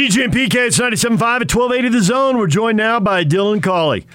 DJ 0.00 0.24
and 0.24 0.32
PK, 0.32 0.54
it's 0.68 0.78
97.5 0.78 1.12
at 1.12 1.54
1280 1.54 1.88
The 1.90 2.00
Zone. 2.00 2.38
We're 2.38 2.46
joined 2.46 2.78
now 2.78 3.00
by 3.00 3.22
Dylan 3.22 3.62
Collie, 3.62 4.06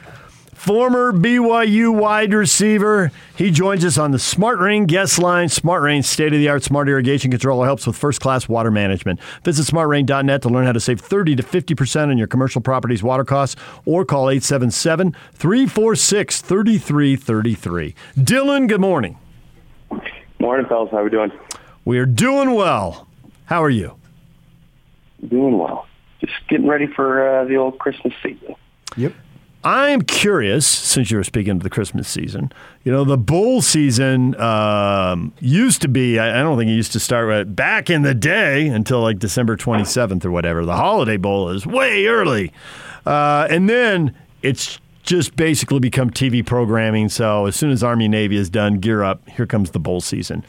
former 0.55 1.13
BYU 1.13 1.93
wide 1.93 2.33
receiver. 2.33 3.11
He 3.35 3.51
joins 3.51 3.85
us 3.85 3.99
on 3.99 4.09
the 4.09 4.17
Smart 4.17 4.57
Rain 4.57 4.87
guest 4.87 5.19
line. 5.19 5.47
Smart 5.47 5.83
Rain, 5.83 6.01
state 6.01 6.33
of 6.33 6.39
the 6.39 6.49
art 6.49 6.63
smart 6.63 6.89
irrigation 6.89 7.29
controller, 7.29 7.67
helps 7.67 7.85
with 7.85 7.95
first 7.95 8.19
class 8.19 8.49
water 8.49 8.71
management. 8.71 9.19
Visit 9.43 9.71
smartrain.net 9.71 10.41
to 10.41 10.49
learn 10.49 10.65
how 10.65 10.71
to 10.71 10.79
save 10.79 10.99
30 10.99 11.35
to 11.35 11.43
50% 11.43 12.09
on 12.09 12.17
your 12.17 12.25
commercial 12.25 12.61
property's 12.61 13.03
water 13.03 13.23
costs 13.23 13.55
or 13.85 14.03
call 14.05 14.31
877 14.31 15.15
346 15.33 16.41
3333. 16.41 17.95
Dylan, 18.17 18.67
good 18.67 18.81
morning. 18.81 19.19
Morning, 20.39 20.65
fellas. 20.65 20.89
How 20.89 20.97
are 20.97 21.03
we 21.03 21.11
doing? 21.11 21.31
We 21.85 21.99
are 21.99 22.07
doing 22.07 22.55
well. 22.55 23.07
How 23.45 23.61
are 23.63 23.69
you? 23.69 23.99
Doing 25.27 25.57
well. 25.57 25.87
Just 26.19 26.33
getting 26.47 26.67
ready 26.67 26.87
for 26.87 27.27
uh, 27.27 27.45
the 27.45 27.57
old 27.57 27.79
Christmas 27.79 28.13
season. 28.23 28.55
Yep. 28.97 29.13
I'm 29.65 30.03
curious, 30.03 30.67
since 30.67 31.09
you 31.09 31.17
were 31.17 31.23
speaking 31.23 31.53
of 31.53 31.63
the 31.63 31.71
Christmas 31.71 32.07
season, 32.07 32.51
you 32.83 32.91
know, 32.91 33.03
the 33.03 33.17
bowl 33.17 33.63
season 33.63 34.39
um, 34.39 35.33
used 35.39 35.81
to 35.81 35.87
be, 35.87 36.19
I, 36.19 36.39
I 36.39 36.43
don't 36.43 36.55
think 36.55 36.69
it 36.69 36.75
used 36.75 36.91
to 36.91 36.99
start 36.99 37.27
right, 37.27 37.43
back 37.43 37.89
in 37.89 38.03
the 38.03 38.13
day 38.13 38.67
until 38.67 39.01
like 39.01 39.17
December 39.17 39.57
27th 39.57 40.23
or 40.23 40.29
whatever. 40.29 40.65
The 40.65 40.75
holiday 40.75 41.17
bowl 41.17 41.49
is 41.49 41.65
way 41.65 42.05
early. 42.05 42.53
Uh, 43.07 43.47
and 43.49 43.67
then 43.67 44.15
it's 44.43 44.79
just 45.01 45.35
basically 45.35 45.79
become 45.79 46.11
TV 46.11 46.45
programming. 46.45 47.09
So 47.09 47.47
as 47.47 47.55
soon 47.55 47.71
as 47.71 47.83
Army 47.83 48.07
Navy 48.07 48.37
is 48.37 48.51
done, 48.51 48.75
gear 48.75 49.01
up, 49.01 49.27
here 49.27 49.47
comes 49.47 49.71
the 49.71 49.79
bowl 49.79 49.99
season. 49.99 50.45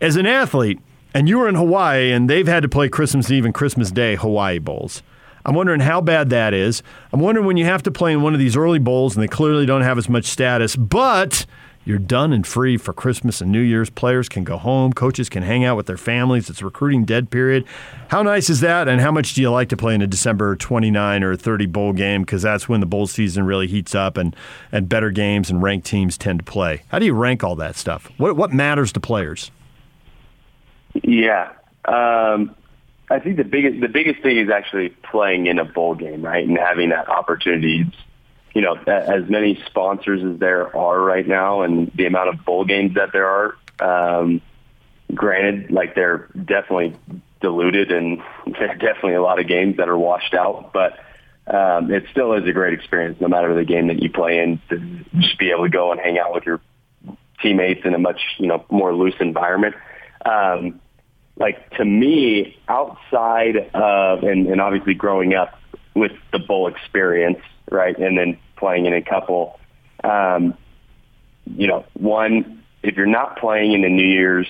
As 0.00 0.16
an 0.16 0.24
athlete, 0.24 0.80
and 1.16 1.30
you 1.30 1.38
were 1.38 1.48
in 1.48 1.54
Hawaii, 1.54 2.12
and 2.12 2.28
they've 2.28 2.46
had 2.46 2.62
to 2.62 2.68
play 2.68 2.90
Christmas 2.90 3.30
Eve 3.30 3.46
and 3.46 3.54
Christmas 3.54 3.90
Day 3.90 4.16
Hawaii 4.16 4.58
bowls. 4.58 5.02
I'm 5.46 5.54
wondering 5.54 5.80
how 5.80 6.02
bad 6.02 6.28
that 6.28 6.52
is. 6.52 6.82
I'm 7.10 7.20
wondering 7.20 7.46
when 7.46 7.56
you 7.56 7.64
have 7.64 7.82
to 7.84 7.90
play 7.90 8.12
in 8.12 8.20
one 8.20 8.34
of 8.34 8.38
these 8.38 8.54
early 8.54 8.78
bowls, 8.78 9.16
and 9.16 9.22
they 9.22 9.28
clearly 9.28 9.64
don't 9.64 9.80
have 9.80 9.96
as 9.96 10.10
much 10.10 10.26
status, 10.26 10.76
but 10.76 11.46
you're 11.86 11.98
done 11.98 12.34
and 12.34 12.46
free 12.46 12.76
for 12.76 12.92
Christmas 12.92 13.40
and 13.40 13.50
New 13.50 13.62
Year's. 13.62 13.88
Players 13.88 14.28
can 14.28 14.44
go 14.44 14.58
home, 14.58 14.92
coaches 14.92 15.30
can 15.30 15.42
hang 15.42 15.64
out 15.64 15.78
with 15.78 15.86
their 15.86 15.96
families. 15.96 16.50
It's 16.50 16.60
recruiting 16.60 17.06
dead 17.06 17.30
period. 17.30 17.64
How 18.08 18.22
nice 18.22 18.50
is 18.50 18.60
that? 18.60 18.86
And 18.86 19.00
how 19.00 19.10
much 19.10 19.32
do 19.32 19.40
you 19.40 19.50
like 19.50 19.70
to 19.70 19.76
play 19.76 19.94
in 19.94 20.02
a 20.02 20.06
December 20.06 20.54
29 20.54 21.24
or 21.24 21.34
30 21.34 21.64
bowl 21.64 21.94
game? 21.94 22.24
Because 22.24 22.42
that's 22.42 22.68
when 22.68 22.80
the 22.80 22.86
bowl 22.86 23.06
season 23.06 23.46
really 23.46 23.68
heats 23.68 23.94
up 23.94 24.18
and, 24.18 24.36
and 24.70 24.86
better 24.86 25.10
games 25.10 25.48
and 25.48 25.62
ranked 25.62 25.86
teams 25.86 26.18
tend 26.18 26.40
to 26.40 26.44
play. 26.44 26.82
How 26.88 26.98
do 26.98 27.06
you 27.06 27.14
rank 27.14 27.42
all 27.42 27.56
that 27.56 27.76
stuff? 27.76 28.10
What, 28.18 28.36
what 28.36 28.52
matters 28.52 28.92
to 28.92 29.00
players? 29.00 29.50
Yeah. 31.02 31.52
Um, 31.84 32.54
I 33.08 33.20
think 33.20 33.36
the 33.36 33.44
biggest 33.44 33.80
the 33.80 33.88
biggest 33.88 34.22
thing 34.22 34.38
is 34.38 34.50
actually 34.50 34.88
playing 34.88 35.46
in 35.46 35.58
a 35.58 35.64
bowl 35.64 35.94
game, 35.94 36.22
right, 36.22 36.46
and 36.46 36.58
having 36.58 36.90
that 36.90 37.08
opportunity. 37.08 37.86
You 38.54 38.62
know, 38.62 38.74
as 38.86 39.28
many 39.28 39.62
sponsors 39.66 40.24
as 40.24 40.40
there 40.40 40.74
are 40.74 40.98
right 40.98 41.26
now, 41.26 41.62
and 41.62 41.90
the 41.94 42.06
amount 42.06 42.30
of 42.30 42.44
bowl 42.44 42.64
games 42.64 42.94
that 42.94 43.12
there 43.12 43.26
are. 43.26 43.56
Um, 43.78 44.40
granted, 45.14 45.70
like 45.70 45.94
they're 45.94 46.28
definitely 46.34 46.96
diluted, 47.40 47.92
and 47.92 48.22
there 48.46 48.70
are 48.70 48.74
definitely 48.74 49.14
a 49.14 49.22
lot 49.22 49.38
of 49.38 49.46
games 49.46 49.76
that 49.76 49.88
are 49.88 49.98
washed 49.98 50.34
out, 50.34 50.72
but. 50.72 50.98
Um, 51.48 51.92
it 51.92 52.06
still 52.10 52.32
is 52.32 52.44
a 52.44 52.52
great 52.52 52.74
experience, 52.74 53.20
no 53.20 53.28
matter 53.28 53.54
the 53.54 53.64
game 53.64 53.86
that 53.86 54.02
you 54.02 54.10
play 54.10 54.40
in, 54.40 54.60
to 54.68 54.80
just 55.20 55.38
be 55.38 55.52
able 55.52 55.62
to 55.62 55.70
go 55.70 55.92
and 55.92 56.00
hang 56.00 56.18
out 56.18 56.34
with 56.34 56.44
your 56.44 56.60
teammates 57.40 57.84
in 57.84 57.94
a 57.94 57.98
much 57.98 58.20
you 58.38 58.48
know 58.48 58.64
more 58.68 58.92
loose 58.92 59.14
environment. 59.20 59.76
Um, 60.24 60.80
like 61.36 61.70
to 61.76 61.84
me, 61.84 62.56
outside 62.68 63.70
of 63.74 64.22
and, 64.22 64.46
and 64.46 64.60
obviously 64.60 64.94
growing 64.94 65.34
up 65.34 65.58
with 65.94 66.12
the 66.32 66.38
bowl 66.38 66.68
experience, 66.68 67.40
right, 67.70 67.96
and 67.98 68.18
then 68.18 68.38
playing 68.56 68.86
in 68.86 68.94
a 68.94 69.02
couple, 69.02 69.58
um, 70.02 70.56
you 71.44 71.66
know, 71.66 71.84
one 71.94 72.62
if 72.82 72.96
you're 72.96 73.06
not 73.06 73.38
playing 73.38 73.72
in 73.72 73.82
the 73.82 73.88
New 73.88 74.06
Year's 74.06 74.46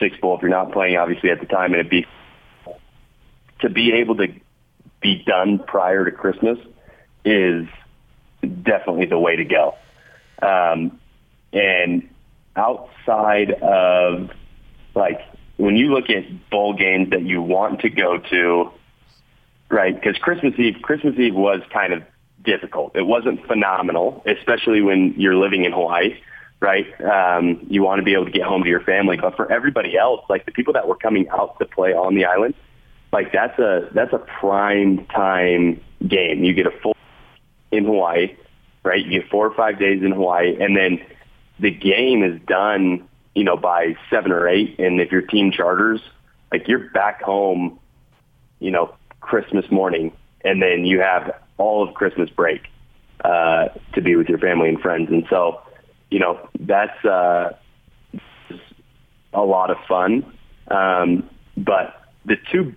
Six 0.00 0.16
Bowl, 0.18 0.36
if 0.36 0.42
you're 0.42 0.50
not 0.50 0.72
playing 0.72 0.96
obviously 0.96 1.30
at 1.30 1.40
the 1.40 1.46
time, 1.46 1.72
and 1.72 1.80
it 1.80 1.90
be 1.90 2.06
to 3.60 3.68
be 3.68 3.92
able 3.92 4.16
to 4.16 4.28
be 5.00 5.22
done 5.24 5.58
prior 5.58 6.04
to 6.04 6.10
Christmas 6.10 6.58
is 7.24 7.66
definitely 8.62 9.06
the 9.06 9.18
way 9.18 9.36
to 9.36 9.44
go. 9.44 9.74
Um, 10.42 10.98
and 11.52 12.08
outside 12.56 13.52
of 13.52 14.30
like 14.94 15.20
when 15.56 15.76
you 15.76 15.92
look 15.92 16.10
at 16.10 16.50
bowl 16.50 16.74
games 16.74 17.10
that 17.10 17.22
you 17.22 17.40
want 17.40 17.80
to 17.80 17.90
go 17.90 18.18
to, 18.18 18.70
right? 19.68 19.94
Because 19.94 20.16
Christmas 20.18 20.54
Eve, 20.58 20.76
Christmas 20.82 21.14
Eve 21.18 21.34
was 21.34 21.60
kind 21.72 21.92
of 21.92 22.02
difficult. 22.42 22.96
It 22.96 23.06
wasn't 23.06 23.46
phenomenal, 23.46 24.22
especially 24.26 24.82
when 24.82 25.14
you're 25.16 25.36
living 25.36 25.64
in 25.64 25.72
Hawaii, 25.72 26.18
right? 26.60 26.86
Um, 27.00 27.66
you 27.68 27.82
want 27.82 28.00
to 28.00 28.04
be 28.04 28.14
able 28.14 28.26
to 28.26 28.30
get 28.30 28.42
home 28.42 28.62
to 28.62 28.68
your 28.68 28.82
family, 28.82 29.16
but 29.16 29.36
for 29.36 29.50
everybody 29.50 29.96
else, 29.96 30.24
like 30.28 30.44
the 30.46 30.52
people 30.52 30.72
that 30.74 30.88
were 30.88 30.96
coming 30.96 31.28
out 31.28 31.58
to 31.58 31.66
play 31.66 31.92
on 31.92 32.14
the 32.14 32.24
island, 32.24 32.54
like 33.12 33.32
that's 33.32 33.58
a 33.58 33.88
that's 33.94 34.12
a 34.12 34.18
prime 34.18 35.06
time 35.06 35.80
game. 36.06 36.42
You 36.42 36.52
get 36.52 36.66
a 36.66 36.72
full 36.82 36.96
in 37.70 37.84
Hawaii, 37.84 38.36
right? 38.82 39.04
You 39.04 39.20
get 39.20 39.30
four 39.30 39.46
or 39.46 39.54
five 39.54 39.78
days 39.78 40.02
in 40.02 40.12
Hawaii, 40.12 40.56
and 40.60 40.76
then 40.76 41.00
the 41.60 41.70
game 41.70 42.24
is 42.24 42.40
done 42.46 43.08
you 43.34 43.44
know, 43.44 43.56
by 43.56 43.96
seven 44.10 44.32
or 44.32 44.48
eight. 44.48 44.78
And 44.78 45.00
if 45.00 45.10
your 45.10 45.22
team 45.22 45.52
charters, 45.52 46.00
like 46.52 46.68
you're 46.68 46.90
back 46.90 47.22
home, 47.22 47.78
you 48.60 48.70
know, 48.70 48.94
Christmas 49.20 49.68
morning, 49.70 50.12
and 50.44 50.62
then 50.62 50.84
you 50.84 51.00
have 51.00 51.34
all 51.58 51.86
of 51.86 51.94
Christmas 51.94 52.30
break 52.30 52.62
uh, 53.24 53.68
to 53.94 54.02
be 54.02 54.16
with 54.16 54.28
your 54.28 54.38
family 54.38 54.68
and 54.68 54.80
friends. 54.80 55.10
And 55.10 55.26
so, 55.30 55.62
you 56.10 56.20
know, 56.20 56.48
that's 56.60 57.04
uh, 57.04 57.52
a 59.32 59.42
lot 59.42 59.70
of 59.70 59.78
fun. 59.88 60.32
Um, 60.68 61.28
but 61.56 62.00
the 62.24 62.36
two, 62.52 62.74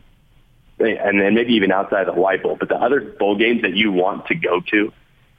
and 0.79 1.19
then 1.19 1.35
maybe 1.35 1.53
even 1.53 1.72
outside 1.72 2.01
of 2.01 2.07
the 2.07 2.13
Hawaii 2.13 2.38
Bowl, 2.38 2.56
but 2.59 2.69
the 2.69 2.75
other 2.75 3.01
bowl 3.01 3.38
games 3.38 3.62
that 3.63 3.74
you 3.74 3.91
want 3.91 4.28
to 4.28 4.35
go 4.35 4.62
to 4.72 4.91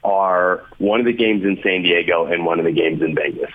are 0.03 0.63
one 0.77 0.99
of 0.99 1.05
the 1.05 1.13
games 1.13 1.43
in 1.43 1.59
San 1.63 1.83
Diego 1.83 2.25
and 2.25 2.45
one 2.45 2.59
of 2.59 2.65
the 2.65 2.71
games 2.71 3.01
in 3.01 3.15
Vegas 3.15 3.51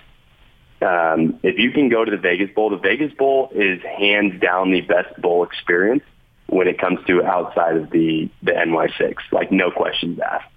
um, 0.82 1.38
if 1.42 1.58
you 1.58 1.70
can 1.70 1.88
go 1.88 2.04
to 2.04 2.10
the 2.10 2.16
Vegas 2.16 2.50
Bowl, 2.54 2.70
the 2.70 2.76
Vegas 2.76 3.12
Bowl 3.14 3.50
is 3.54 3.80
hands 3.82 4.40
down 4.40 4.70
the 4.70 4.82
best 4.82 5.20
bowl 5.20 5.44
experience 5.44 6.02
when 6.46 6.68
it 6.68 6.78
comes 6.78 6.98
to 7.06 7.22
outside 7.24 7.76
of 7.76 7.90
the 7.90 8.28
the 8.42 8.52
NY6. 8.52 9.16
Like 9.32 9.50
no 9.50 9.70
questions 9.70 10.18
asked. 10.20 10.50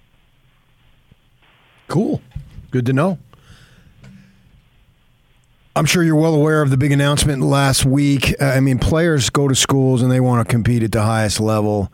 Cool, 1.86 2.20
good 2.70 2.86
to 2.86 2.92
know. 2.92 3.18
I'm 5.74 5.86
sure 5.86 6.02
you're 6.02 6.16
well 6.16 6.34
aware 6.34 6.60
of 6.60 6.70
the 6.70 6.76
big 6.76 6.90
announcement 6.90 7.40
last 7.40 7.84
week. 7.84 8.34
Uh, 8.40 8.46
I 8.46 8.60
mean, 8.60 8.78
players 8.80 9.30
go 9.30 9.46
to 9.46 9.54
schools 9.54 10.02
and 10.02 10.10
they 10.10 10.18
want 10.18 10.46
to 10.46 10.50
compete 10.50 10.82
at 10.82 10.90
the 10.90 11.02
highest 11.02 11.38
level, 11.38 11.92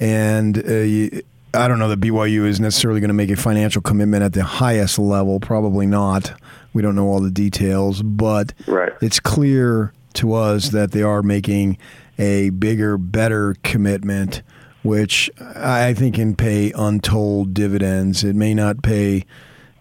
and 0.00 0.56
uh, 0.58 0.72
you, 0.72 1.22
I 1.54 1.68
don't 1.68 1.78
know 1.78 1.88
that 1.88 2.00
BYU 2.00 2.46
is 2.46 2.58
necessarily 2.58 3.00
going 3.00 3.08
to 3.08 3.14
make 3.14 3.30
a 3.30 3.36
financial 3.36 3.82
commitment 3.82 4.22
at 4.22 4.32
the 4.32 4.44
highest 4.44 4.98
level. 4.98 5.40
Probably 5.40 5.86
not. 5.86 6.32
We 6.72 6.82
don't 6.82 6.94
know 6.94 7.06
all 7.06 7.20
the 7.20 7.30
details, 7.30 8.02
but 8.02 8.52
right. 8.66 8.92
it's 9.00 9.20
clear 9.20 9.92
to 10.14 10.34
us 10.34 10.70
that 10.70 10.92
they 10.92 11.02
are 11.02 11.22
making 11.22 11.78
a 12.18 12.50
bigger, 12.50 12.98
better 12.98 13.56
commitment, 13.62 14.42
which 14.82 15.30
I 15.40 15.94
think 15.94 16.16
can 16.16 16.34
pay 16.34 16.72
untold 16.72 17.54
dividends. 17.54 18.24
It 18.24 18.36
may 18.36 18.54
not 18.54 18.82
pay 18.82 19.24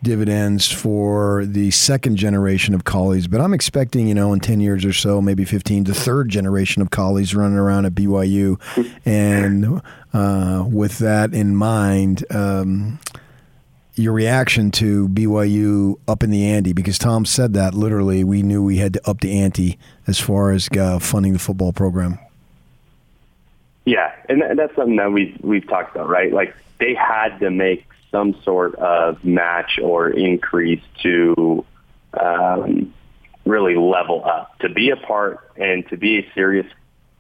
dividends 0.03 0.71
for 0.71 1.45
the 1.45 1.71
second 1.71 2.17
generation 2.17 2.73
of 2.73 2.83
Collies, 2.83 3.27
but 3.27 3.41
I'm 3.41 3.53
expecting, 3.53 4.07
you 4.07 4.13
know, 4.13 4.31
in 4.31 4.39
10 4.39 4.59
years 4.59 4.85
or 4.85 4.93
so, 4.93 5.21
maybe 5.21 5.43
15, 5.43 5.85
the 5.85 5.93
third 5.93 6.29
generation 6.29 6.81
of 6.81 6.91
Collies 6.91 7.33
running 7.33 7.57
around 7.57 7.85
at 7.85 7.93
BYU. 7.93 8.59
and 9.05 9.81
uh, 10.13 10.63
with 10.67 10.99
that 10.99 11.33
in 11.33 11.55
mind, 11.55 12.25
um, 12.29 12.99
your 13.97 14.13
reaction 14.13 14.71
to 14.71 15.09
BYU 15.09 15.95
up 16.07 16.23
in 16.23 16.29
the 16.29 16.45
ante 16.45 16.73
because 16.73 16.97
Tom 16.97 17.25
said 17.25 17.53
that 17.53 17.73
literally 17.73 18.23
we 18.23 18.43
knew 18.43 18.63
we 18.63 18.77
had 18.77 18.93
to 18.93 19.09
up 19.09 19.21
the 19.21 19.39
ante 19.39 19.77
as 20.05 20.19
far 20.19 20.51
as 20.51 20.69
uh, 20.77 20.99
funding 20.99 21.33
the 21.33 21.39
football 21.39 21.73
program. 21.73 22.19
Yeah, 23.85 24.11
and 24.29 24.43
that's 24.57 24.75
something 24.75 24.97
that 24.97 25.11
we've 25.11 25.37
we've 25.41 25.67
talked 25.67 25.95
about, 25.95 26.09
right? 26.09 26.31
Like 26.31 26.55
they 26.79 26.93
had 26.93 27.39
to 27.39 27.49
make 27.49 27.87
some 28.11 28.35
sort 28.43 28.75
of 28.75 29.23
match 29.23 29.79
or 29.81 30.09
increase 30.09 30.83
to 31.03 31.65
um, 32.19 32.93
really 33.45 33.75
level 33.75 34.23
up 34.25 34.57
to 34.59 34.69
be 34.69 34.89
a 34.89 34.97
part 34.97 35.51
and 35.55 35.87
to 35.89 35.97
be 35.97 36.19
a 36.19 36.31
serious 36.33 36.67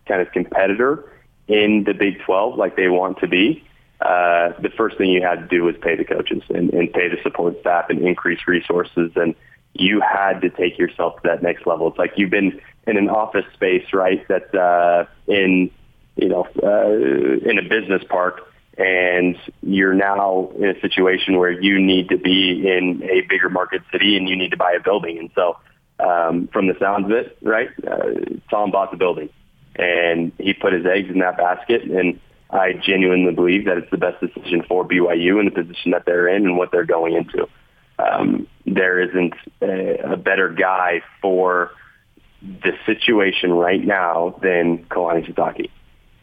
kind 0.07 0.21
of 0.21 0.31
competitor 0.31 1.11
in 1.47 1.83
the 1.85 1.93
Big 1.93 2.19
12 2.21 2.57
like 2.57 2.75
they 2.75 2.89
want 2.89 3.19
to 3.19 3.27
be 3.27 3.63
uh, 4.01 4.53
the 4.61 4.69
first 4.77 4.97
thing 4.97 5.09
you 5.09 5.21
had 5.21 5.39
to 5.39 5.47
do 5.47 5.63
was 5.63 5.75
pay 5.81 5.95
the 5.95 6.05
coaches 6.05 6.43
and, 6.49 6.71
and 6.73 6.91
pay 6.93 7.09
the 7.09 7.17
support 7.23 7.59
staff 7.61 7.89
and 7.89 8.05
increase 8.05 8.39
resources. 8.47 9.11
And 9.15 9.35
you 9.73 10.01
had 10.01 10.41
to 10.41 10.49
take 10.49 10.77
yourself 10.77 11.15
to 11.17 11.21
that 11.29 11.43
next 11.43 11.65
level. 11.65 11.87
It's 11.87 11.97
like 11.97 12.13
you've 12.15 12.29
been 12.29 12.61
in 12.85 12.97
an 12.97 13.09
office 13.09 13.45
space, 13.53 13.93
right? 13.93 14.25
That's 14.27 14.53
uh, 14.53 15.05
in 15.27 15.71
you 16.17 16.29
know, 16.29 16.47
uh, 16.63 17.49
in 17.49 17.59
a 17.59 17.61
business 17.61 18.03
park 18.09 18.41
and 18.77 19.37
you're 19.61 19.93
now 19.93 20.51
in 20.57 20.69
a 20.69 20.79
situation 20.81 21.37
where 21.37 21.51
you 21.51 21.79
need 21.79 22.09
to 22.09 22.17
be 22.17 22.67
in 22.67 23.01
a 23.03 23.21
bigger 23.21 23.49
market 23.49 23.81
city 23.91 24.17
and 24.17 24.27
you 24.27 24.35
need 24.35 24.51
to 24.51 24.57
buy 24.57 24.73
a 24.73 24.79
building. 24.79 25.17
And 25.17 25.31
so, 25.33 25.57
um, 25.99 26.47
from 26.47 26.67
the 26.67 26.75
sounds 26.79 27.05
of 27.05 27.11
it, 27.11 27.37
right, 27.41 27.69
uh, 27.87 28.37
Tom 28.51 28.71
bought 28.71 28.91
the 28.91 28.97
building 28.97 29.29
and 29.75 30.31
he 30.37 30.53
put 30.53 30.73
his 30.73 30.85
eggs 30.85 31.09
in 31.09 31.19
that 31.19 31.37
basket. 31.37 31.83
And 31.83 32.19
I 32.49 32.73
genuinely 32.73 33.33
believe 33.33 33.65
that 33.65 33.77
it's 33.77 33.91
the 33.91 33.97
best 33.97 34.21
decision 34.21 34.63
for 34.67 34.87
BYU 34.87 35.39
in 35.39 35.45
the 35.45 35.51
position 35.51 35.91
that 35.91 36.05
they're 36.05 36.27
in 36.27 36.45
and 36.45 36.57
what 36.57 36.71
they're 36.71 36.85
going 36.85 37.13
into. 37.15 37.47
Um, 37.99 38.47
there 38.65 38.99
isn't 38.99 39.33
a, 39.61 40.13
a 40.13 40.17
better 40.17 40.49
guy 40.49 41.01
for 41.21 41.71
the 42.41 42.73
situation 42.85 43.51
right 43.51 43.83
now 43.83 44.39
than 44.41 44.85
Kalani 44.85 45.29
Sitake. 45.29 45.71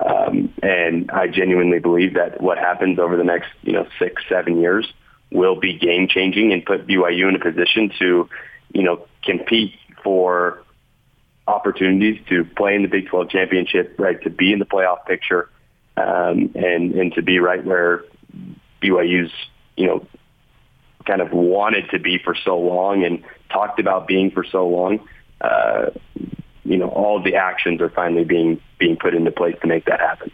Um, 0.00 0.53
and 0.62 1.11
I 1.11 1.29
genuinely 1.29 1.79
believe 1.79 2.15
that 2.15 2.41
what 2.41 2.59
happens 2.59 2.99
over 2.99 3.17
the 3.17 3.25
next, 3.25 3.49
you 3.62 3.73
know, 3.73 3.87
six, 3.99 4.23
seven 4.29 4.61
years 4.61 4.93
will 5.31 5.59
be 5.59 5.79
game 5.79 6.09
changing 6.09 6.53
and 6.53 6.65
put 6.65 6.87
BYU 6.87 7.29
in 7.29 7.37
a 7.37 7.41
position 7.41 7.93
to, 7.99 8.29
you 8.73 8.82
know, 8.82 9.06
compete 9.25 9.75
for 10.03 10.62
opportunities 11.47 12.21
to 12.29 12.44
play 12.44 12.75
in 12.75 12.82
the 12.82 12.88
Big 12.88 13.09
12 13.09 13.31
championship, 13.31 13.94
right, 13.99 14.21
to 14.23 14.31
be 14.31 14.53
in 14.53 14.59
the 14.59 14.65
playoff 14.65 15.05
picture, 15.06 15.50
um, 15.96 16.52
and, 16.55 16.93
and 16.93 17.14
to 17.14 17.23
be 17.23 17.38
right 17.38 17.64
where 17.64 18.05
BYU's, 18.82 19.32
you 19.76 19.87
know, 19.87 20.06
kind 21.06 21.20
of 21.20 21.32
wanted 21.32 21.91
to 21.91 21.99
be 21.99 22.19
for 22.19 22.35
so 22.35 22.58
long 22.58 23.05
and 23.05 23.23
talked 23.50 23.79
about 23.79 24.06
being 24.06 24.31
for 24.31 24.44
so 24.44 24.67
long. 24.67 25.06
Uh, 25.41 25.91
you 26.64 26.79
know, 26.79 26.88
all 26.88 27.23
the 27.23 27.37
actions 27.37 27.81
are 27.81 27.91
finally 27.91 28.25
being 28.25 28.61
being 28.79 28.96
put 28.96 29.14
into 29.14 29.31
place 29.31 29.56
to 29.61 29.67
make 29.67 29.85
that 29.85 30.00
happen. 30.00 30.31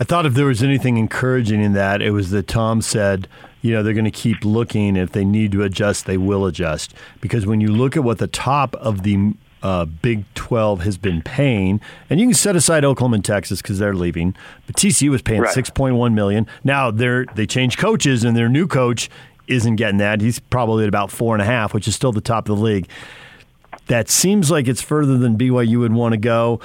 I 0.00 0.04
thought 0.04 0.26
if 0.26 0.34
there 0.34 0.46
was 0.46 0.62
anything 0.62 0.96
encouraging 0.96 1.62
in 1.62 1.74
that, 1.74 2.02
it 2.02 2.10
was 2.10 2.30
that 2.30 2.48
Tom 2.48 2.82
said, 2.82 3.28
you 3.62 3.72
know, 3.72 3.82
they're 3.82 3.94
going 3.94 4.04
to 4.04 4.10
keep 4.10 4.44
looking. 4.44 4.96
If 4.96 5.12
they 5.12 5.24
need 5.24 5.52
to 5.52 5.62
adjust, 5.62 6.06
they 6.06 6.16
will 6.16 6.46
adjust. 6.46 6.94
Because 7.20 7.46
when 7.46 7.60
you 7.60 7.68
look 7.68 7.96
at 7.96 8.02
what 8.02 8.18
the 8.18 8.26
top 8.26 8.74
of 8.76 9.04
the 9.04 9.34
uh, 9.64 9.84
Big 9.84 10.24
12 10.34 10.82
has 10.82 10.96
been 10.96 11.22
paying, 11.22 11.80
and 12.08 12.20
you 12.20 12.26
can 12.26 12.34
set 12.34 12.54
aside 12.54 12.84
Oklahoma 12.84 13.16
and 13.16 13.24
Texas 13.24 13.60
because 13.60 13.80
they're 13.80 13.94
leaving, 13.94 14.36
but 14.66 14.76
TCU 14.76 15.10
was 15.10 15.22
paying 15.22 15.40
right. 15.40 15.56
6.1 15.56 16.14
million. 16.14 16.46
Now 16.62 16.92
they're 16.92 17.24
they 17.34 17.46
changed 17.46 17.78
coaches, 17.78 18.22
and 18.22 18.36
their 18.36 18.48
new 18.48 18.68
coach 18.68 19.10
isn't 19.48 19.76
getting 19.76 19.98
that. 19.98 20.20
He's 20.20 20.38
probably 20.38 20.84
at 20.84 20.88
about 20.88 21.10
four 21.10 21.34
and 21.34 21.42
a 21.42 21.46
half, 21.46 21.74
which 21.74 21.88
is 21.88 21.96
still 21.96 22.12
the 22.12 22.20
top 22.20 22.48
of 22.48 22.56
the 22.56 22.62
league 22.62 22.88
that 23.86 24.08
seems 24.08 24.50
like 24.50 24.68
it's 24.68 24.82
further 24.82 25.18
than 25.18 25.36
BYU 25.36 25.80
would 25.80 25.92
want 25.92 26.12
to 26.12 26.18
go, 26.18 26.60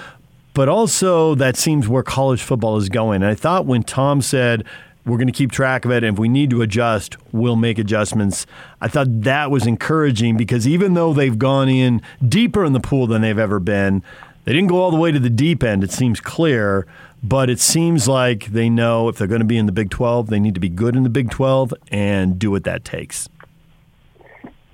but 0.53 0.69
also 0.69 1.35
that 1.35 1.55
seems 1.57 1.87
where 1.87 2.03
college 2.03 2.41
football 2.41 2.77
is 2.77 2.89
going. 2.89 3.21
And 3.21 3.31
I 3.31 3.35
thought 3.35 3.65
when 3.65 3.83
Tom 3.83 4.21
said, 4.21 4.65
we're 5.05 5.17
going 5.17 5.27
to 5.27 5.33
keep 5.33 5.51
track 5.51 5.85
of 5.85 5.91
it, 5.91 6.03
and 6.03 6.15
if 6.15 6.19
we 6.19 6.29
need 6.29 6.49
to 6.51 6.61
adjust, 6.61 7.17
we'll 7.31 7.55
make 7.55 7.79
adjustments. 7.79 8.45
I 8.81 8.87
thought 8.87 9.07
that 9.21 9.49
was 9.49 9.65
encouraging 9.65 10.37
because 10.37 10.67
even 10.67 10.93
though 10.93 11.13
they've 11.13 11.37
gone 11.37 11.69
in 11.69 12.01
deeper 12.27 12.65
in 12.65 12.73
the 12.73 12.79
pool 12.79 13.07
than 13.07 13.21
they've 13.21 13.39
ever 13.39 13.59
been, 13.59 14.03
they 14.45 14.53
didn't 14.53 14.69
go 14.69 14.81
all 14.81 14.91
the 14.91 14.97
way 14.97 15.11
to 15.11 15.19
the 15.19 15.29
deep 15.29 15.63
end, 15.63 15.83
it 15.83 15.91
seems 15.91 16.19
clear. 16.19 16.85
But 17.21 17.49
it 17.49 17.59
seems 17.59 18.07
like 18.07 18.45
they 18.45 18.69
know 18.69 19.09
if 19.09 19.17
they're 19.17 19.27
going 19.27 19.41
to 19.41 19.45
be 19.45 19.57
in 19.57 19.65
the 19.65 19.71
Big 19.71 19.89
12, 19.89 20.27
they 20.27 20.39
need 20.39 20.53
to 20.53 20.61
be 20.61 20.69
good 20.69 20.95
in 20.95 21.03
the 21.03 21.09
Big 21.09 21.29
12 21.29 21.73
and 21.91 22.39
do 22.39 22.49
what 22.51 22.63
that 22.63 22.85
takes. 22.85 23.27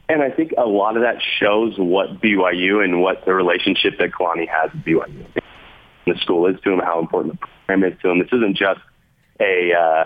And 0.07 0.21
I 0.21 0.29
think 0.29 0.53
a 0.57 0.65
lot 0.65 0.95
of 0.95 1.01
that 1.01 1.21
shows 1.39 1.73
what 1.77 2.21
BYU 2.21 2.83
and 2.83 3.01
what 3.01 3.25
the 3.25 3.33
relationship 3.33 3.97
that 3.97 4.11
Kalani 4.11 4.47
has 4.47 4.71
with 4.71 4.85
BYU. 4.85 5.25
The 6.05 6.15
school 6.21 6.45
is 6.45 6.59
to 6.61 6.71
him, 6.71 6.79
how 6.79 6.99
important 6.99 7.39
the 7.39 7.47
program 7.65 7.91
is 7.91 7.99
to 8.01 8.09
him. 8.09 8.19
This 8.19 8.27
isn't 8.31 8.55
just 8.55 8.81
a, 9.39 9.73
uh, 9.73 10.05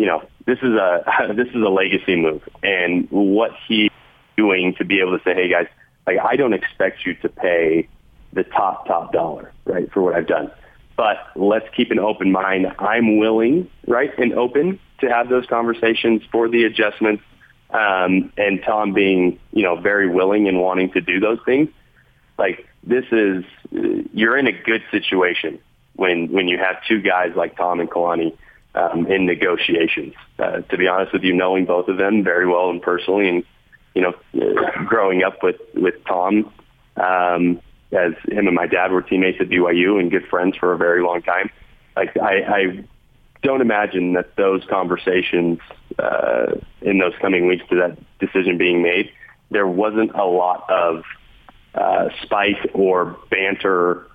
you 0.00 0.06
know, 0.06 0.22
this 0.46 0.58
is 0.62 0.72
a 0.72 1.32
this 1.34 1.48
is 1.48 1.62
a 1.62 1.68
legacy 1.68 2.16
move, 2.16 2.42
and 2.62 3.06
what 3.10 3.50
he's 3.68 3.90
doing 4.34 4.74
to 4.78 4.84
be 4.86 5.00
able 5.00 5.18
to 5.18 5.22
say, 5.22 5.34
hey 5.34 5.50
guys, 5.50 5.66
like 6.06 6.16
I 6.18 6.36
don't 6.36 6.54
expect 6.54 7.04
you 7.04 7.14
to 7.16 7.28
pay 7.28 7.86
the 8.32 8.44
top 8.44 8.86
top 8.86 9.12
dollar, 9.12 9.52
right, 9.66 9.92
for 9.92 10.00
what 10.00 10.14
I've 10.14 10.26
done, 10.26 10.50
but 10.96 11.18
let's 11.36 11.66
keep 11.76 11.90
an 11.90 11.98
open 11.98 12.32
mind. 12.32 12.66
I'm 12.78 13.18
willing, 13.18 13.68
right, 13.86 14.10
and 14.18 14.32
open 14.32 14.80
to 15.00 15.08
have 15.10 15.28
those 15.28 15.44
conversations 15.44 16.22
for 16.32 16.48
the 16.48 16.64
adjustments 16.64 17.22
um, 17.68 18.32
and 18.38 18.62
Tom 18.64 18.94
being, 18.94 19.38
you 19.52 19.62
know, 19.62 19.76
very 19.76 20.08
willing 20.08 20.48
and 20.48 20.60
wanting 20.60 20.92
to 20.92 21.02
do 21.02 21.20
those 21.20 21.40
things. 21.44 21.68
Like 22.38 22.66
this 22.82 23.04
is, 23.12 23.44
you're 23.70 24.38
in 24.38 24.46
a 24.46 24.52
good 24.52 24.82
situation 24.90 25.58
when 25.96 26.32
when 26.32 26.48
you 26.48 26.56
have 26.56 26.76
two 26.88 27.02
guys 27.02 27.32
like 27.36 27.58
Tom 27.58 27.80
and 27.80 27.90
Kalani 27.90 28.34
um, 28.74 29.06
in 29.06 29.26
negotiations. 29.26 30.14
Uh, 30.38 30.60
to 30.60 30.76
be 30.76 30.86
honest 30.88 31.12
with 31.12 31.22
you, 31.22 31.34
knowing 31.34 31.64
both 31.64 31.88
of 31.88 31.96
them 31.96 32.22
very 32.22 32.46
well 32.46 32.70
and 32.70 32.80
personally, 32.82 33.28
and 33.28 33.44
you 33.94 34.02
know, 34.02 34.14
growing 34.86 35.22
up 35.22 35.42
with 35.42 35.56
with 35.74 35.94
Tom, 36.06 36.52
um, 36.96 37.60
as 37.92 38.12
him 38.28 38.46
and 38.46 38.54
my 38.54 38.66
dad 38.66 38.92
were 38.92 39.02
teammates 39.02 39.38
at 39.40 39.48
BYU 39.48 39.98
and 39.98 40.10
good 40.10 40.26
friends 40.28 40.56
for 40.56 40.72
a 40.72 40.78
very 40.78 41.02
long 41.02 41.22
time. 41.22 41.50
Like 41.96 42.16
I, 42.16 42.42
I 42.42 42.84
don't 43.42 43.60
imagine 43.60 44.12
that 44.14 44.36
those 44.36 44.64
conversations 44.68 45.58
uh, 45.98 46.52
in 46.82 46.98
those 46.98 47.14
coming 47.20 47.46
weeks 47.46 47.64
to 47.70 47.76
that 47.76 47.98
decision 48.18 48.58
being 48.58 48.82
made, 48.82 49.10
there 49.50 49.66
wasn't 49.66 50.12
a 50.14 50.24
lot 50.24 50.70
of 50.70 51.02
uh, 51.74 52.08
spite 52.22 52.70
or 52.74 53.16
banter 53.30 54.06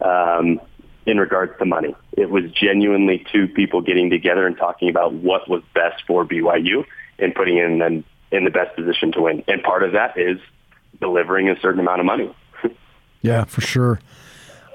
um, 0.00 0.60
in 1.06 1.18
regards 1.18 1.52
to 1.58 1.64
money. 1.64 1.94
It 2.12 2.30
was 2.30 2.50
genuinely 2.52 3.24
two 3.30 3.48
people 3.48 3.80
getting 3.80 4.10
together 4.10 4.46
and 4.46 4.56
talking 4.56 4.88
about 4.88 5.12
what 5.12 5.48
was 5.48 5.62
best 5.74 6.02
for 6.06 6.24
BYU 6.24 6.84
and 7.18 7.34
putting 7.34 7.58
in 7.58 7.78
them 7.78 8.04
in 8.30 8.44
the 8.44 8.50
best 8.50 8.74
position 8.74 9.12
to 9.12 9.22
win. 9.22 9.44
And 9.46 9.62
part 9.62 9.82
of 9.82 9.92
that 9.92 10.18
is 10.18 10.38
delivering 11.00 11.48
a 11.48 11.60
certain 11.60 11.80
amount 11.80 12.00
of 12.00 12.06
money. 12.06 12.34
yeah, 13.22 13.44
for 13.44 13.60
sure. 13.60 14.00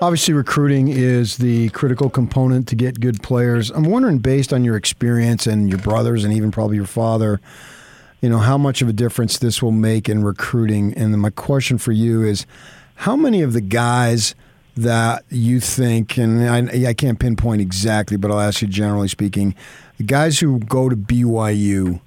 Obviously, 0.01 0.33
recruiting 0.33 0.87
is 0.87 1.37
the 1.37 1.69
critical 1.69 2.09
component 2.09 2.69
to 2.69 2.75
get 2.75 3.01
good 3.01 3.21
players. 3.21 3.69
I'm 3.69 3.83
wondering, 3.83 4.19
based 4.19 4.53
on 4.53 4.63
your 4.63 4.77
experience 4.77 5.45
and 5.45 5.67
your 5.67 5.79
brothers 5.79 6.23
and 6.23 6.33
even 6.33 6.51
probably 6.51 6.77
your 6.77 6.85
father, 6.85 7.41
you 8.21 8.29
know, 8.29 8.37
how 8.37 8.57
much 8.57 8.81
of 8.81 8.87
a 8.87 8.93
difference 8.93 9.39
this 9.39 9.61
will 9.61 9.71
make 9.71 10.07
in 10.07 10.23
recruiting. 10.23 10.93
And 10.93 11.17
my 11.19 11.31
question 11.31 11.77
for 11.77 11.91
you 11.91 12.23
is 12.23 12.45
how 12.95 13.17
many 13.17 13.41
of 13.41 13.51
the 13.51 13.61
guys 13.61 14.35
that 14.77 15.25
you 15.29 15.59
think, 15.59 16.17
and 16.17 16.49
I, 16.49 16.89
I 16.89 16.93
can't 16.93 17.19
pinpoint 17.19 17.61
exactly, 17.61 18.17
but 18.17 18.31
I'll 18.31 18.39
ask 18.39 18.61
you 18.61 18.67
generally 18.67 19.07
speaking, 19.07 19.55
the 19.97 20.03
guys 20.03 20.39
who 20.39 20.59
go 20.59 20.89
to 20.89 20.95
BYU, 20.95 21.99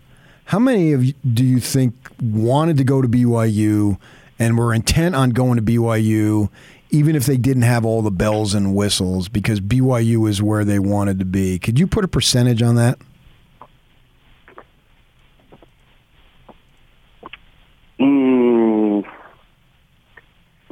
how 0.46 0.58
many 0.58 0.92
of 0.92 1.04
you 1.04 1.14
do 1.32 1.44
you 1.44 1.60
think 1.60 1.94
wanted 2.20 2.76
to 2.78 2.84
go 2.84 3.02
to 3.02 3.08
BYU 3.08 3.98
and 4.38 4.58
were 4.58 4.72
intent 4.74 5.14
on 5.14 5.30
going 5.30 5.56
to 5.56 5.62
BYU? 5.62 6.50
even 6.92 7.16
if 7.16 7.24
they 7.24 7.38
didn't 7.38 7.62
have 7.62 7.86
all 7.86 8.02
the 8.02 8.10
bells 8.10 8.54
and 8.54 8.74
whistles, 8.74 9.26
because 9.26 9.60
BYU 9.60 10.28
is 10.28 10.42
where 10.42 10.62
they 10.62 10.78
wanted 10.78 11.18
to 11.20 11.24
be. 11.24 11.58
Could 11.58 11.78
you 11.78 11.86
put 11.86 12.04
a 12.04 12.08
percentage 12.08 12.60
on 12.60 12.74
that? 12.76 12.98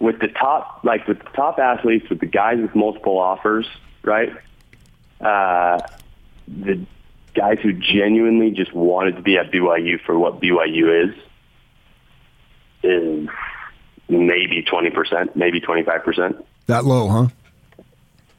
With 0.01 0.19
the 0.19 0.29
top, 0.29 0.81
like 0.83 1.07
with 1.07 1.19
the 1.19 1.31
top 1.37 1.59
athletes, 1.59 2.09
with 2.09 2.19
the 2.19 2.27
guys 2.27 2.59
with 2.59 2.75
multiple 2.75 3.19
offers, 3.19 3.69
right? 4.03 4.33
Uh, 5.21 5.79
the 6.49 6.85
guys 7.35 7.59
who 7.63 7.73
genuinely 7.73 8.51
just 8.51 8.73
wanted 8.73 9.17
to 9.17 9.23
be 9.23 9.37
at 9.37 9.53
BYU 9.53 10.01
for 10.01 10.19
what 10.19 10.41
BYU 10.41 11.09
is, 11.09 11.15
is 12.83 13.29
maybe 14.09 14.63
20%, 14.63 15.37
maybe 15.37 15.61
25%. 15.61 16.43
That 16.67 16.85
low, 16.87 17.09
huh? 17.09 17.29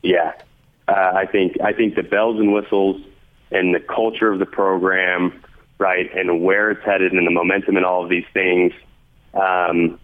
Yeah. 0.01 0.34
Uh, 0.88 1.12
I 1.15 1.25
think 1.27 1.62
I 1.62 1.74
think 1.74 1.96
the 1.96 2.03
bells 2.03 2.39
and 2.39 2.51
whistles 2.51 3.01
and 3.51 3.74
the 3.74 3.80
culture 3.80 4.32
of 4.32 4.39
the 4.39 4.46
program, 4.46 5.44
right, 5.77 6.10
and 6.15 6.44
where 6.44 6.72
it's 6.72 6.84
headed 6.84 7.13
and 7.13 7.25
the 7.25 7.32
momentum 7.32 7.77
and 7.77 7.86
all 7.86 8.03
of 8.03 8.10
these 8.10 8.25
things, 8.34 8.74
um, 9.34 10.00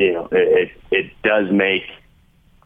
you 0.00 0.12
know, 0.14 0.28
it, 0.32 0.72
it 0.90 1.12
does 1.22 1.50
make 1.52 1.82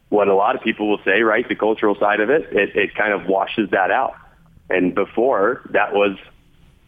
what 0.09 0.27
a 0.27 0.35
lot 0.35 0.55
of 0.55 0.61
people 0.61 0.89
will 0.89 1.01
say, 1.03 1.21
right, 1.21 1.47
the 1.47 1.55
cultural 1.55 1.95
side 1.99 2.21
of 2.21 2.29
it, 2.29 2.43
it, 2.51 2.75
it 2.75 2.95
kind 2.95 3.11
of 3.11 3.27
washes 3.27 3.69
that 3.71 3.91
out. 3.91 4.15
And 4.69 4.95
before, 4.95 5.61
that 5.71 5.93
was 5.93 6.17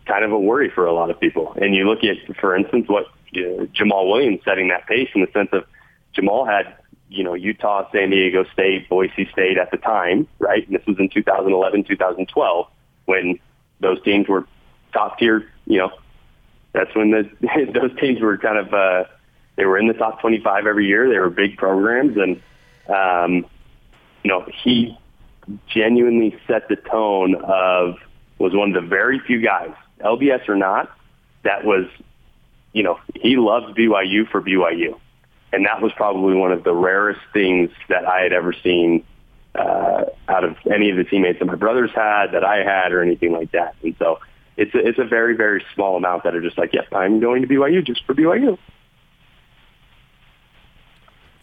kind 0.05 0.23
of 0.23 0.31
a 0.31 0.39
worry 0.39 0.71
for 0.73 0.85
a 0.85 0.93
lot 0.93 1.09
of 1.09 1.19
people. 1.19 1.53
And 1.61 1.75
you 1.75 1.87
look 1.87 1.99
at, 2.03 2.35
for 2.37 2.55
instance, 2.55 2.87
what 2.87 3.07
uh, 3.35 3.67
Jamaal 3.75 4.09
Williams 4.09 4.39
setting 4.45 4.69
that 4.69 4.87
pace 4.87 5.09
in 5.13 5.21
the 5.21 5.27
sense 5.33 5.49
of 5.51 5.65
Jamaal 6.15 6.47
had, 6.47 6.75
you 7.09 7.23
know, 7.23 7.33
Utah, 7.33 7.91
San 7.91 8.09
Diego 8.09 8.45
State, 8.53 8.87
Boise 8.87 9.27
State 9.31 9.57
at 9.57 9.71
the 9.71 9.77
time, 9.77 10.27
right? 10.39 10.65
And 10.65 10.77
this 10.77 10.85
was 10.87 10.97
in 10.97 11.09
2011, 11.09 11.83
2012 11.83 12.67
when 13.05 13.39
those 13.81 14.01
teams 14.03 14.27
were 14.27 14.45
top 14.93 15.19
tier, 15.19 15.49
you 15.65 15.79
know, 15.79 15.91
that's 16.71 16.95
when 16.95 17.11
the, 17.11 17.29
those 17.73 17.97
teams 17.99 18.21
were 18.21 18.37
kind 18.37 18.57
of, 18.57 18.73
uh, 18.73 19.03
they 19.57 19.65
were 19.65 19.77
in 19.77 19.87
the 19.87 19.93
top 19.93 20.21
25 20.21 20.65
every 20.65 20.85
year. 20.85 21.09
They 21.09 21.19
were 21.19 21.29
big 21.29 21.57
programs 21.57 22.15
and, 22.15 22.41
um, 22.89 23.45
you 24.23 24.31
know, 24.31 24.45
he 24.63 24.97
genuinely 25.67 26.37
set 26.47 26.69
the 26.69 26.75
tone 26.75 27.35
of 27.35 27.95
was 28.37 28.53
one 28.53 28.75
of 28.75 28.83
the 28.83 28.87
very 28.87 29.19
few 29.19 29.41
guys, 29.41 29.71
LDS 29.99 30.47
or 30.47 30.55
not, 30.55 30.91
that 31.43 31.65
was, 31.65 31.85
you 32.73 32.83
know, 32.83 32.99
he 33.15 33.35
loves 33.35 33.73
BYU 33.75 34.29
for 34.29 34.41
BYU. 34.41 34.99
And 35.51 35.65
that 35.65 35.81
was 35.81 35.91
probably 35.95 36.35
one 36.35 36.51
of 36.51 36.63
the 36.63 36.73
rarest 36.73 37.21
things 37.33 37.71
that 37.89 38.05
I 38.05 38.21
had 38.21 38.33
ever 38.33 38.53
seen 38.63 39.03
uh, 39.55 40.05
out 40.27 40.43
of 40.43 40.55
any 40.71 40.91
of 40.91 40.97
the 40.97 41.03
teammates 41.03 41.39
that 41.39 41.45
my 41.45 41.55
brothers 41.55 41.89
had, 41.95 42.33
that 42.33 42.43
I 42.43 42.57
had, 42.57 42.91
or 42.91 43.01
anything 43.01 43.31
like 43.31 43.51
that. 43.53 43.75
And 43.81 43.95
so 43.97 44.19
it's 44.55 44.75
a, 44.75 44.79
it's 44.79 44.99
a 44.99 45.05
very, 45.05 45.35
very 45.35 45.63
small 45.73 45.95
amount 45.95 46.25
that 46.25 46.35
are 46.35 46.41
just 46.41 46.57
like, 46.57 46.73
yep, 46.73 46.87
I'm 46.91 47.19
going 47.19 47.41
to 47.41 47.47
BYU 47.47 47.83
just 47.83 48.05
for 48.05 48.13
BYU. 48.13 48.59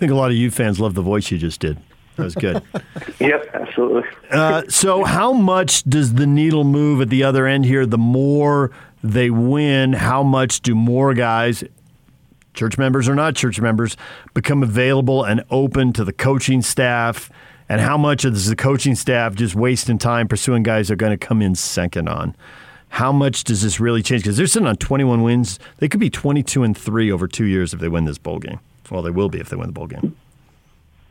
I 0.05 0.07
think 0.07 0.13
a 0.13 0.17
lot 0.17 0.31
of 0.31 0.37
you 0.37 0.51
fans 0.51 0.81
love 0.81 0.93
the 0.95 1.03
voice 1.03 1.31
you 1.31 1.39
just 1.39 1.61
did. 1.61 1.79
That 2.17 2.25
was 2.25 2.35
good. 2.35 2.63
yep, 3.21 3.49
absolutely. 3.55 4.03
uh, 4.31 4.65
so, 4.69 5.03
how 5.05 5.33
much 5.33 5.83
does 5.85 6.15
the 6.15 6.27
needle 6.27 6.65
move 6.65 7.01
at 7.01 7.09
the 7.09 7.23
other 7.23 7.47
end 7.47 7.65
here? 7.65 7.87
The 7.87 7.97
more 7.97 8.71
they 9.03 9.31
win, 9.31 9.95
how 9.95 10.23
much 10.23 10.61
do 10.61 10.75
more 10.75 11.15
guys, 11.15 11.65
church 12.53 12.77
members 12.77 13.09
or 13.09 13.15
not 13.15 13.35
church 13.35 13.61
members, 13.61 13.97
become 14.35 14.63
available 14.63 15.25
and 15.25 15.43
open 15.49 15.95
to 15.95 16.05
the 16.05 16.13
coaching 16.13 16.61
staff? 16.61 17.31
And 17.71 17.81
how 17.81 17.97
much 17.97 18.27
is 18.27 18.49
the 18.49 18.57
coaching 18.57 18.97
staff 18.97 19.35
just 19.35 19.55
wasting 19.55 19.97
time 19.97 20.29
pursuing 20.29 20.65
guys 20.65 20.89
they're 20.89 20.99
going 20.99 21.19
to 21.19 21.27
come 21.27 21.41
in 21.41 21.55
second 21.55 22.09
on? 22.11 22.37
How 22.91 23.11
much 23.11 23.45
does 23.45 23.63
this 23.63 23.81
really 23.81 24.03
change? 24.03 24.23
Because 24.23 24.37
they're 24.37 24.47
sitting 24.47 24.69
on 24.69 24.77
21 24.77 25.23
wins. 25.23 25.59
They 25.79 25.89
could 25.89 26.01
be 26.01 26.11
22 26.11 26.63
and 26.63 26.77
three 26.77 27.11
over 27.11 27.27
two 27.27 27.47
years 27.47 27.73
if 27.73 27.81
they 27.81 27.89
win 27.89 28.05
this 28.05 28.19
bowl 28.19 28.39
game. 28.39 28.61
Well, 28.91 29.03
they 29.03 29.11
will 29.11 29.29
be 29.29 29.41
if 29.41 29.49
they 29.49 29.57
win 29.57 29.69
the 29.69 29.73
bowl 29.73 29.87
game. 29.87 30.17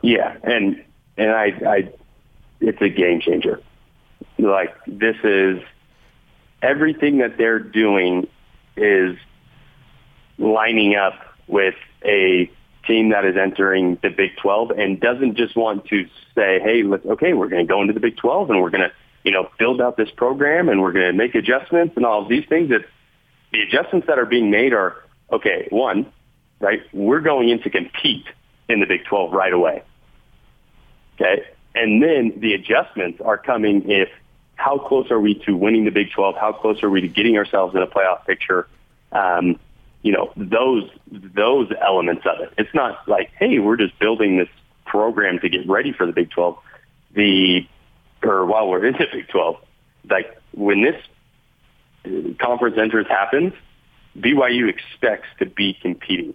Yeah, 0.02 0.36
and 0.42 0.84
and 1.16 1.30
I, 1.30 1.44
I, 1.66 1.92
it's 2.60 2.80
a 2.80 2.88
game 2.88 3.20
changer. 3.20 3.60
Like 4.38 4.74
this 4.86 5.16
is 5.24 5.62
everything 6.62 7.18
that 7.18 7.36
they're 7.36 7.58
doing 7.58 8.28
is 8.76 9.16
lining 10.38 10.96
up 10.96 11.14
with 11.46 11.74
a 12.04 12.50
team 12.86 13.10
that 13.10 13.24
is 13.24 13.36
entering 13.36 13.98
the 14.02 14.10
Big 14.10 14.36
12 14.42 14.70
and 14.70 15.00
doesn't 15.00 15.36
just 15.36 15.56
want 15.56 15.86
to 15.86 16.06
say, 16.34 16.60
"Hey, 16.60 16.82
let's 16.82 17.06
okay, 17.06 17.32
we're 17.32 17.48
going 17.48 17.66
to 17.66 17.70
go 17.70 17.80
into 17.80 17.92
the 17.92 18.00
Big 18.00 18.16
12 18.16 18.50
and 18.50 18.60
we're 18.60 18.70
going 18.70 18.82
to, 18.82 18.92
you 19.22 19.32
know, 19.32 19.48
build 19.58 19.80
out 19.80 19.96
this 19.96 20.10
program 20.10 20.68
and 20.68 20.82
we're 20.82 20.92
going 20.92 21.06
to 21.06 21.12
make 21.12 21.34
adjustments 21.34 21.94
and 21.96 22.04
all 22.04 22.22
of 22.22 22.28
these 22.28 22.44
things." 22.46 22.70
That 22.70 22.84
the 23.52 23.62
adjustments 23.62 24.06
that 24.08 24.18
are 24.18 24.26
being 24.26 24.50
made 24.50 24.72
are 24.72 24.96
okay. 25.32 25.68
One, 25.70 26.12
right? 26.60 26.80
We're 26.92 27.20
going 27.20 27.48
in 27.48 27.62
to 27.62 27.70
compete 27.70 28.26
in 28.68 28.80
the 28.80 28.86
Big 28.86 29.04
12 29.04 29.32
right 29.32 29.52
away. 29.52 29.82
Okay. 31.14 31.44
And 31.74 32.02
then 32.02 32.40
the 32.40 32.54
adjustments 32.54 33.20
are 33.20 33.38
coming 33.38 33.90
if 33.90 34.08
how 34.56 34.78
close 34.78 35.10
are 35.10 35.20
we 35.20 35.34
to 35.46 35.56
winning 35.56 35.84
the 35.84 35.90
Big 35.90 36.12
12? 36.12 36.36
How 36.36 36.52
close 36.52 36.82
are 36.82 36.90
we 36.90 37.00
to 37.00 37.08
getting 37.08 37.36
ourselves 37.36 37.74
in 37.74 37.82
a 37.82 37.86
playoff 37.86 38.24
picture? 38.24 38.68
Um, 39.12 39.58
you 40.02 40.12
know, 40.12 40.32
those, 40.36 40.88
those 41.10 41.72
elements 41.82 42.24
of 42.26 42.40
it. 42.40 42.52
It's 42.58 42.74
not 42.74 43.08
like, 43.08 43.30
hey, 43.38 43.58
we're 43.58 43.76
just 43.76 43.98
building 43.98 44.36
this 44.36 44.48
program 44.86 45.40
to 45.40 45.48
get 45.48 45.68
ready 45.68 45.92
for 45.92 46.06
the 46.06 46.12
Big 46.12 46.30
12. 46.30 46.56
The, 47.14 47.66
or 48.22 48.46
while 48.46 48.68
we're 48.68 48.86
in 48.86 48.92
the 48.92 49.06
Big 49.12 49.28
12, 49.28 49.56
like 50.10 50.40
when 50.52 50.82
this 50.82 52.36
conference 52.38 52.76
enters 52.78 53.06
happens, 53.08 53.54
BYU 54.16 54.68
expects 54.68 55.28
to 55.38 55.46
be 55.46 55.76
competing 55.80 56.34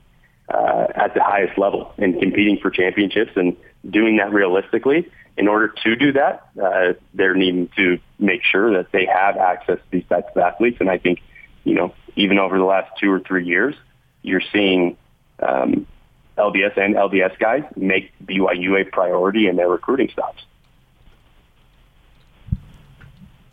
uh, 0.50 0.88
at 0.96 1.14
the 1.14 1.24
highest 1.24 1.58
level 1.58 1.94
and 1.98 2.20
competing 2.20 2.58
for 2.60 2.70
championships 2.72 3.32
and 3.36 3.56
doing 3.90 4.18
that 4.18 4.34
realistically. 4.34 5.10
In 5.38 5.48
order 5.48 5.74
to 5.84 5.96
do 5.96 6.12
that, 6.14 6.50
uh, 6.62 6.94
they're 7.14 7.36
needing 7.36 7.70
to 7.78 8.00
make 8.18 8.44
sure 8.44 8.74
that 8.74 8.92
they 8.92 9.06
have 9.06 9.38
access 9.38 9.78
to 9.78 9.92
these 9.92 10.06
types 10.10 10.28
of 10.36 10.42
athletes. 10.42 10.78
And 10.80 10.90
I 10.90 10.98
think, 10.98 11.22
you 11.64 11.76
know, 11.76 11.94
even 12.16 12.40
over 12.40 12.58
the 12.58 12.66
last 12.66 12.92
two 13.00 13.12
or 13.12 13.20
three 13.20 13.46
years, 13.46 13.76
you're 14.22 14.42
seeing 14.52 14.98
um, 15.42 15.88
LDS 16.38 16.78
and 16.78 16.96
LDS 16.96 17.38
guys 17.40 17.64
make 17.76 18.12
BYU 18.26 18.82
a 18.82 18.86
priority 18.86 19.48
in 19.48 19.56
their 19.56 19.70
recruiting 19.70 20.10
stops. 20.10 20.44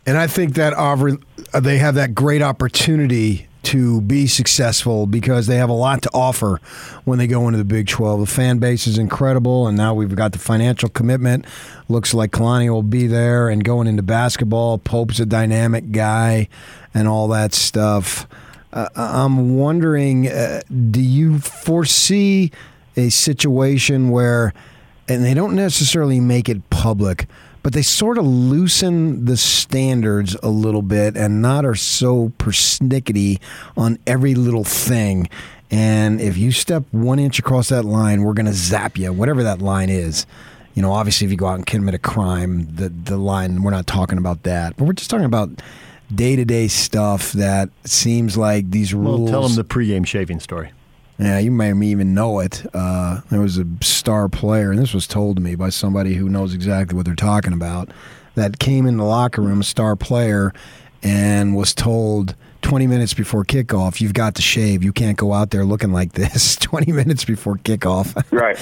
And 0.05 0.17
I 0.17 0.27
think 0.27 0.55
that 0.55 0.73
Auburn, 0.73 1.23
they 1.53 1.77
have 1.77 1.95
that 1.95 2.15
great 2.15 2.41
opportunity 2.41 3.46
to 3.67 3.99
be 3.99 4.27
successful 4.27 5.05
because 5.07 5.47
they 5.47 5.57
have 5.57 5.69
a 5.69 5.73
lot 5.73 6.01
to 6.01 6.09
offer 6.13 6.61
when 7.03 7.19
they 7.19 7.27
go 7.27 7.47
into 7.47 7.57
the 7.57 7.65
Big 7.65 7.87
12. 7.87 8.21
The 8.21 8.25
fan 8.25 8.59
base 8.59 8.87
is 8.87 8.97
incredible, 8.97 9.67
and 9.67 9.75
now 9.75 9.93
we've 9.93 10.15
got 10.15 10.31
the 10.31 10.39
financial 10.39 10.87
commitment. 10.87 11.45
Looks 11.89 12.13
like 12.13 12.31
Kalani 12.31 12.69
will 12.69 12.81
be 12.81 13.07
there, 13.07 13.49
and 13.49 13.65
going 13.65 13.87
into 13.87 14.03
basketball, 14.03 14.77
Pope's 14.77 15.19
a 15.19 15.25
dynamic 15.25 15.91
guy, 15.91 16.47
and 16.93 17.09
all 17.09 17.27
that 17.27 17.53
stuff. 17.53 18.25
Uh, 18.71 18.87
I'm 18.95 19.57
wondering, 19.57 20.29
uh, 20.29 20.61
do 20.91 21.01
you 21.01 21.39
foresee 21.39 22.51
a 22.95 23.09
situation 23.09 24.09
where, 24.11 24.53
and 25.09 25.25
they 25.25 25.33
don't 25.33 25.55
necessarily 25.55 26.21
make 26.21 26.47
it 26.47 26.69
public, 26.69 27.27
but 27.67 27.73
they 27.73 27.81
sort 27.81 28.17
of 28.17 28.25
loosen 28.25 29.25
the 29.25 29.35
standards 29.35 30.37
a 30.41 30.47
little 30.47 30.81
bit 30.81 31.17
and 31.17 31.41
not 31.41 31.65
are 31.65 31.75
so 31.75 32.29
persnickety 32.37 33.41
on 33.75 33.99
every 34.07 34.35
little 34.35 34.63
thing. 34.63 35.27
And 35.69 36.21
if 36.21 36.37
you 36.37 36.53
step 36.53 36.85
one 36.91 37.19
inch 37.19 37.39
across 37.39 37.67
that 37.67 37.83
line, 37.83 38.21
we're 38.21 38.35
going 38.35 38.45
to 38.45 38.53
zap 38.53 38.97
you, 38.97 39.11
whatever 39.11 39.43
that 39.43 39.61
line 39.61 39.89
is. 39.89 40.25
You 40.75 40.81
know, 40.81 40.93
obviously, 40.93 41.25
if 41.25 41.31
you 41.31 41.35
go 41.35 41.47
out 41.47 41.55
and 41.55 41.65
commit 41.65 41.93
a 41.93 41.99
crime, 41.99 42.73
the 42.73 42.87
the 42.87 43.17
line 43.17 43.61
we're 43.61 43.71
not 43.71 43.85
talking 43.85 44.17
about 44.17 44.43
that, 44.43 44.77
but 44.77 44.85
we're 44.85 44.93
just 44.93 45.09
talking 45.09 45.25
about 45.25 45.49
day 46.15 46.37
to 46.37 46.45
day 46.45 46.69
stuff 46.69 47.33
that 47.33 47.69
seems 47.83 48.37
like 48.37 48.71
these 48.71 48.93
rules. 48.93 49.29
Well, 49.29 49.41
tell 49.41 49.41
them 49.45 49.57
the 49.57 49.65
pregame 49.65 50.07
shaving 50.07 50.39
story. 50.39 50.71
Yeah, 51.19 51.39
you 51.39 51.49
may 51.49 51.71
even 51.87 52.13
know 52.13 52.39
it. 52.39 52.63
Uh, 52.73 53.21
there 53.31 53.41
was 53.41 53.57
a 53.57 53.65
star 53.81 54.29
player, 54.29 54.69
and 54.71 54.79
this 54.79 54.93
was 54.93 55.07
told 55.07 55.37
to 55.37 55.41
me 55.41 55.55
by 55.55 55.69
somebody 55.69 56.13
who 56.13 56.29
knows 56.29 56.53
exactly 56.53 56.95
what 56.95 57.05
they're 57.05 57.15
talking 57.15 57.53
about, 57.53 57.89
that 58.35 58.59
came 58.59 58.85
in 58.85 58.97
the 58.97 59.03
locker 59.03 59.41
room, 59.41 59.61
a 59.61 59.63
star 59.63 59.95
player, 59.95 60.53
and 61.01 61.55
was 61.55 61.73
told 61.73 62.35
20 62.61 62.87
minutes 62.87 63.13
before 63.13 63.43
kickoff, 63.43 64.01
you've 64.01 64.13
got 64.13 64.35
to 64.35 64.41
shave. 64.41 64.83
You 64.83 64.91
can't 64.91 65.17
go 65.17 65.33
out 65.33 65.51
there 65.51 65.65
looking 65.65 65.91
like 65.91 66.13
this 66.13 66.55
20 66.67 66.91
minutes 66.91 67.25
before 67.25 67.55
kickoff. 67.57 68.15
Right. 68.31 68.57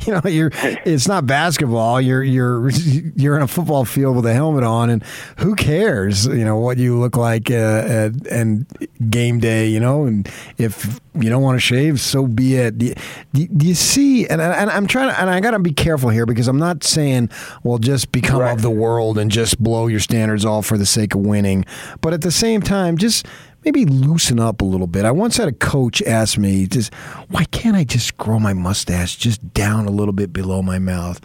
you 0.06 0.12
know, 0.14 0.22
you're 0.24 0.50
it's 0.84 1.08
not 1.08 1.26
basketball. 1.26 2.00
You're 2.00 2.22
you're 2.22 2.70
you're 3.16 3.36
in 3.36 3.42
a 3.42 3.48
football 3.48 3.84
field 3.84 4.16
with 4.16 4.26
a 4.26 4.32
helmet 4.32 4.64
on 4.64 4.90
and 4.90 5.04
who 5.38 5.54
cares, 5.54 6.26
you 6.26 6.44
know, 6.44 6.58
what 6.58 6.78
you 6.78 6.98
look 6.98 7.16
like 7.16 7.50
uh, 7.50 7.54
at, 7.54 8.26
and 8.26 8.66
game 9.10 9.38
day, 9.38 9.68
you 9.68 9.80
know, 9.80 10.04
and 10.04 10.28
if 10.58 11.00
you 11.14 11.28
don't 11.28 11.42
want 11.42 11.56
to 11.56 11.60
shave, 11.60 12.00
so 12.00 12.26
be 12.26 12.56
it. 12.56 12.78
Do 12.78 12.94
you, 13.32 13.48
do 13.48 13.66
you 13.66 13.74
see? 13.74 14.28
And, 14.28 14.40
and, 14.40 14.70
I'm 14.70 14.86
trying 14.86 15.10
to, 15.10 15.20
and 15.20 15.28
I 15.28 15.40
got 15.40 15.52
to 15.52 15.58
be 15.58 15.72
careful 15.72 16.08
here 16.10 16.24
because 16.24 16.46
I'm 16.46 16.58
not 16.58 16.84
saying, 16.84 17.30
well, 17.64 17.78
just 17.78 18.12
become 18.12 18.40
right. 18.40 18.52
of 18.52 18.62
the 18.62 18.70
world 18.70 19.18
and 19.18 19.30
just 19.30 19.60
blow 19.62 19.88
your 19.88 20.00
standards 20.00 20.44
all 20.44 20.62
for 20.62 20.78
the 20.78 20.86
sake 20.86 21.14
of 21.14 21.22
winning. 21.22 21.64
But 22.00 22.14
at 22.14 22.22
the 22.22 22.30
same 22.40 22.62
time, 22.62 22.96
just 22.96 23.26
maybe 23.64 23.84
loosen 23.84 24.40
up 24.40 24.62
a 24.62 24.64
little 24.64 24.86
bit. 24.86 25.04
I 25.04 25.10
once 25.10 25.36
had 25.36 25.48
a 25.48 25.52
coach 25.52 26.00
ask 26.02 26.38
me, 26.38 26.66
just 26.66 26.92
why 27.28 27.44
can't 27.44 27.76
I 27.76 27.84
just 27.84 28.16
grow 28.16 28.38
my 28.38 28.54
mustache 28.54 29.16
just 29.16 29.52
down 29.52 29.86
a 29.86 29.90
little 29.90 30.14
bit 30.14 30.32
below 30.32 30.62
my 30.62 30.78
mouth? 30.78 31.20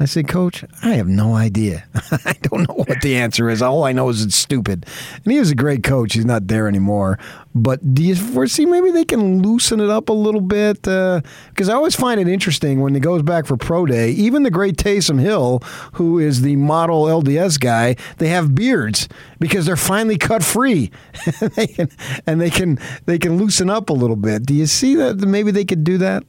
I 0.00 0.04
said, 0.04 0.28
Coach, 0.28 0.64
I 0.82 0.90
have 0.90 1.08
no 1.08 1.34
idea. 1.34 1.84
I 2.24 2.34
don't 2.42 2.68
know 2.68 2.74
what 2.74 3.00
the 3.00 3.16
answer 3.16 3.48
is. 3.48 3.60
All 3.60 3.82
I 3.82 3.90
know 3.90 4.08
is 4.10 4.22
it's 4.22 4.36
stupid. 4.36 4.86
And 5.24 5.32
he 5.32 5.40
was 5.40 5.50
a 5.50 5.56
great 5.56 5.82
coach. 5.82 6.14
He's 6.14 6.24
not 6.24 6.46
there 6.46 6.68
anymore. 6.68 7.18
But 7.52 7.94
do 7.94 8.04
you 8.04 8.14
foresee 8.14 8.64
maybe 8.64 8.92
they 8.92 9.04
can 9.04 9.42
loosen 9.42 9.80
it 9.80 9.90
up 9.90 10.08
a 10.08 10.12
little 10.12 10.40
bit? 10.40 10.82
Because 10.82 11.68
uh, 11.68 11.72
I 11.72 11.74
always 11.74 11.96
find 11.96 12.20
it 12.20 12.28
interesting 12.28 12.80
when 12.80 12.94
he 12.94 13.00
goes 13.00 13.22
back 13.22 13.46
for 13.46 13.56
pro 13.56 13.86
day. 13.86 14.10
Even 14.10 14.44
the 14.44 14.50
great 14.52 14.76
Taysom 14.76 15.18
Hill, 15.18 15.60
who 15.94 16.20
is 16.20 16.42
the 16.42 16.54
model 16.54 17.04
LDS 17.04 17.58
guy, 17.58 17.96
they 18.18 18.28
have 18.28 18.54
beards 18.54 19.08
because 19.40 19.66
they're 19.66 19.76
finally 19.76 20.16
cut 20.16 20.44
free, 20.44 20.92
they 21.56 21.66
can, 21.66 21.88
and 22.26 22.40
they 22.40 22.50
can 22.50 22.78
they 23.06 23.18
can 23.18 23.36
loosen 23.36 23.68
up 23.68 23.90
a 23.90 23.94
little 23.94 24.16
bit. 24.16 24.46
Do 24.46 24.54
you 24.54 24.66
see 24.66 24.94
that 24.94 25.16
maybe 25.18 25.50
they 25.50 25.64
could 25.64 25.82
do 25.82 25.98
that? 25.98 26.24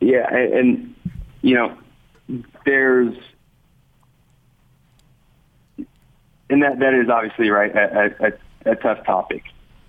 Yeah, 0.00 0.26
and, 0.34 0.52
and 0.54 0.94
you 1.42 1.54
know 1.54 1.76
there's 2.64 3.16
and 6.48 6.62
that 6.62 6.78
that 6.80 6.94
is 6.94 7.08
obviously 7.08 7.48
right 7.50 7.74
a, 7.74 8.14
a, 8.66 8.72
a, 8.72 8.76
tough 8.76 9.04
topic, 9.06 9.44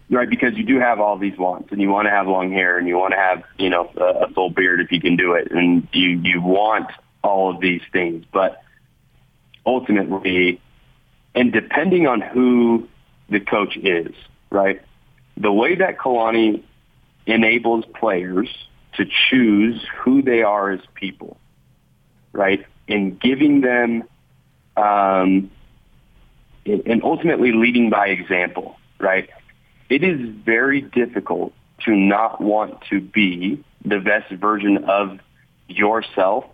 right? 0.09 0.29
Because 0.29 0.53
you 0.55 0.63
do 0.63 0.79
have 0.79 0.99
all 0.99 1.17
these 1.17 1.37
wants, 1.37 1.71
and 1.71 1.81
you 1.81 1.89
want 1.89 2.05
to 2.05 2.11
have 2.11 2.27
long 2.27 2.51
hair, 2.51 2.77
and 2.77 2.87
you 2.87 2.97
want 2.97 3.13
to 3.13 3.17
have 3.17 3.43
you 3.57 3.69
know 3.69 3.91
a, 3.97 4.25
a 4.25 4.29
full 4.29 4.49
beard 4.49 4.79
if 4.79 4.91
you 4.91 5.01
can 5.01 5.15
do 5.15 5.33
it, 5.33 5.51
and 5.51 5.87
you 5.91 6.09
you 6.09 6.41
want 6.41 6.89
all 7.23 7.53
of 7.53 7.59
these 7.59 7.81
things, 7.91 8.25
but 8.31 8.61
ultimately, 9.65 10.61
and 11.35 11.51
depending 11.51 12.07
on 12.07 12.21
who 12.21 12.87
the 13.29 13.39
coach 13.39 13.77
is, 13.77 14.13
right? 14.49 14.81
The 15.37 15.51
way 15.51 15.75
that 15.75 15.97
Kalani 15.97 16.63
enables 17.25 17.85
players 17.99 18.49
to 18.93 19.05
choose 19.29 19.83
who 20.03 20.21
they 20.21 20.43
are 20.43 20.71
as 20.71 20.81
people 20.95 21.37
right, 22.33 22.65
and 22.87 23.19
giving 23.19 23.61
them, 23.61 24.03
um, 24.77 25.51
and 26.65 27.03
ultimately 27.03 27.51
leading 27.51 27.89
by 27.89 28.07
example, 28.07 28.77
right? 28.99 29.29
It 29.89 30.03
is 30.03 30.19
very 30.45 30.81
difficult 30.81 31.53
to 31.85 31.91
not 31.91 32.39
want 32.39 32.81
to 32.89 33.01
be 33.01 33.63
the 33.83 33.99
best 33.99 34.31
version 34.31 34.85
of 34.85 35.19
yourself 35.67 36.45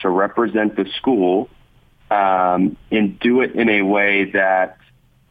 to 0.00 0.08
represent 0.08 0.76
the 0.76 0.86
school 0.96 1.48
um, 2.10 2.76
and 2.90 3.18
do 3.20 3.40
it 3.40 3.54
in 3.54 3.68
a 3.68 3.82
way 3.82 4.30
that, 4.32 4.76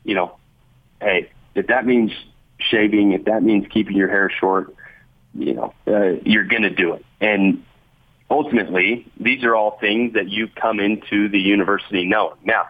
you 0.04 0.16
know, 0.16 0.38
hey, 1.02 1.30
if 1.54 1.68
that 1.68 1.86
means 1.86 2.12
shaving, 2.58 3.12
if 3.12 3.26
that 3.26 3.44
means 3.44 3.68
keeping 3.70 3.96
your 3.96 4.08
hair 4.08 4.32
short, 4.40 4.74
you 5.34 5.54
know, 5.54 5.74
uh, 5.88 6.20
you're 6.24 6.46
going 6.46 6.64
to 6.64 6.70
do 6.70 6.94
it. 6.94 7.06
And 7.20 7.64
ultimately, 8.32 9.06
these 9.20 9.44
are 9.44 9.56
all 9.56 9.78
things 9.80 10.14
that 10.14 10.30
you 10.30 10.48
come 10.48 10.80
into 10.80 11.30
the 11.30 11.40
university 11.40 12.06
knowing. 12.06 12.38
Now, 12.44 12.68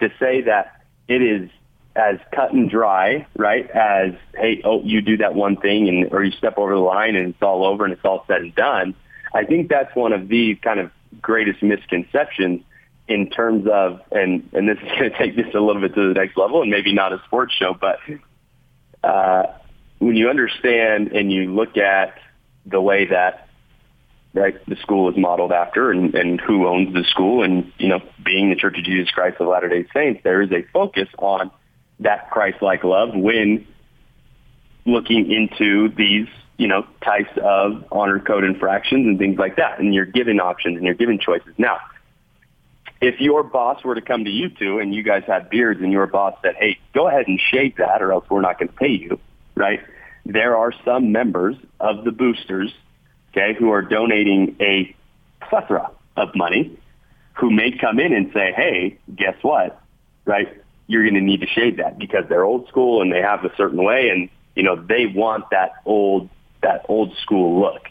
to 0.00 0.10
say 0.18 0.42
that 0.42 0.82
it 1.08 1.22
is 1.22 1.48
as 1.94 2.16
cut 2.34 2.52
and 2.52 2.68
dry, 2.68 3.26
right, 3.36 3.70
as, 3.70 4.12
hey, 4.34 4.60
oh, 4.64 4.82
you 4.82 5.00
do 5.00 5.16
that 5.18 5.34
one 5.34 5.56
thing 5.56 5.88
and, 5.88 6.12
or 6.12 6.22
you 6.22 6.32
step 6.32 6.58
over 6.58 6.74
the 6.74 6.80
line 6.80 7.16
and 7.16 7.30
it's 7.30 7.42
all 7.42 7.64
over 7.64 7.84
and 7.84 7.92
it's 7.92 8.04
all 8.04 8.24
said 8.26 8.42
and 8.42 8.54
done, 8.54 8.94
I 9.32 9.44
think 9.44 9.70
that's 9.70 9.94
one 9.94 10.12
of 10.12 10.28
the 10.28 10.56
kind 10.56 10.80
of 10.80 10.90
greatest 11.22 11.62
misconceptions 11.62 12.62
in 13.08 13.30
terms 13.30 13.66
of, 13.72 14.00
and, 14.10 14.48
and 14.52 14.68
this 14.68 14.78
is 14.78 14.88
going 14.98 15.10
to 15.10 15.16
take 15.16 15.36
this 15.36 15.54
a 15.54 15.60
little 15.60 15.80
bit 15.80 15.94
to 15.94 16.08
the 16.08 16.14
next 16.14 16.36
level 16.36 16.62
and 16.62 16.70
maybe 16.70 16.92
not 16.92 17.12
a 17.12 17.22
sports 17.26 17.54
show, 17.54 17.72
but 17.72 17.98
uh, 19.04 19.44
when 19.98 20.16
you 20.16 20.28
understand 20.28 21.12
and 21.12 21.32
you 21.32 21.54
look 21.54 21.76
at 21.76 22.18
the 22.66 22.80
way 22.80 23.06
that 23.06 23.45
right 24.36 24.54
the 24.66 24.76
school 24.76 25.10
is 25.10 25.16
modeled 25.16 25.50
after 25.50 25.90
and, 25.90 26.14
and 26.14 26.40
who 26.40 26.66
owns 26.68 26.92
the 26.92 27.02
school 27.04 27.42
and 27.42 27.72
you 27.78 27.88
know 27.88 28.00
being 28.24 28.50
the 28.50 28.56
Church 28.56 28.78
of 28.78 28.84
Jesus 28.84 29.10
Christ 29.10 29.40
of 29.40 29.48
Latter 29.48 29.68
Day 29.68 29.86
Saints, 29.92 30.20
there 30.22 30.42
is 30.42 30.52
a 30.52 30.62
focus 30.72 31.08
on 31.18 31.50
that 32.00 32.30
Christ-like 32.30 32.84
love 32.84 33.10
when 33.14 33.66
looking 34.84 35.32
into 35.32 35.88
these 35.88 36.28
you 36.58 36.68
know 36.68 36.86
types 37.02 37.30
of 37.42 37.84
honor 37.90 38.20
code 38.20 38.44
infractions 38.44 39.06
and 39.06 39.18
things 39.18 39.38
like 39.38 39.56
that, 39.56 39.78
and 39.78 39.94
you're 39.94 40.04
given 40.04 40.38
options 40.38 40.76
and 40.76 40.84
you're 40.84 40.94
given 40.94 41.18
choices. 41.18 41.54
Now, 41.58 41.78
if 43.00 43.20
your 43.20 43.42
boss 43.42 43.82
were 43.84 43.94
to 43.94 44.00
come 44.02 44.24
to 44.24 44.30
you 44.30 44.50
two 44.50 44.78
and 44.78 44.94
you 44.94 45.02
guys 45.02 45.24
had 45.26 45.50
beards 45.50 45.80
and 45.80 45.92
your 45.92 46.06
boss 46.06 46.34
said, 46.42 46.54
"Hey, 46.56 46.78
go 46.94 47.08
ahead 47.08 47.26
and 47.26 47.40
shave 47.40 47.76
that, 47.76 48.02
or 48.02 48.12
else 48.12 48.26
we're 48.28 48.42
not 48.42 48.58
going 48.58 48.68
to 48.68 48.74
pay 48.74 48.92
you," 48.92 49.18
right? 49.54 49.80
There 50.24 50.56
are 50.56 50.72
some 50.84 51.12
members 51.12 51.56
of 51.78 52.04
the 52.04 52.10
boosters, 52.10 52.72
okay, 53.36 53.54
who 53.58 53.70
are 53.70 53.82
donating 53.82 54.56
a 54.60 54.94
plethora 55.40 55.90
of 56.16 56.34
money, 56.34 56.78
who 57.34 57.50
may 57.50 57.76
come 57.76 57.98
in 57.98 58.12
and 58.12 58.32
say, 58.32 58.52
"Hey, 58.52 58.98
guess 59.14 59.36
what? 59.42 59.80
Right? 60.24 60.48
You're 60.86 61.02
going 61.02 61.14
to 61.14 61.20
need 61.20 61.40
to 61.40 61.46
shave 61.46 61.78
that 61.78 61.98
because 61.98 62.24
they're 62.28 62.44
old 62.44 62.68
school 62.68 63.02
and 63.02 63.12
they 63.12 63.20
have 63.20 63.44
a 63.44 63.54
certain 63.56 63.82
way, 63.82 64.08
and 64.08 64.28
you 64.54 64.62
know 64.62 64.76
they 64.76 65.06
want 65.06 65.50
that 65.50 65.72
old 65.84 66.28
that 66.62 66.86
old 66.88 67.14
school 67.22 67.60
look." 67.60 67.82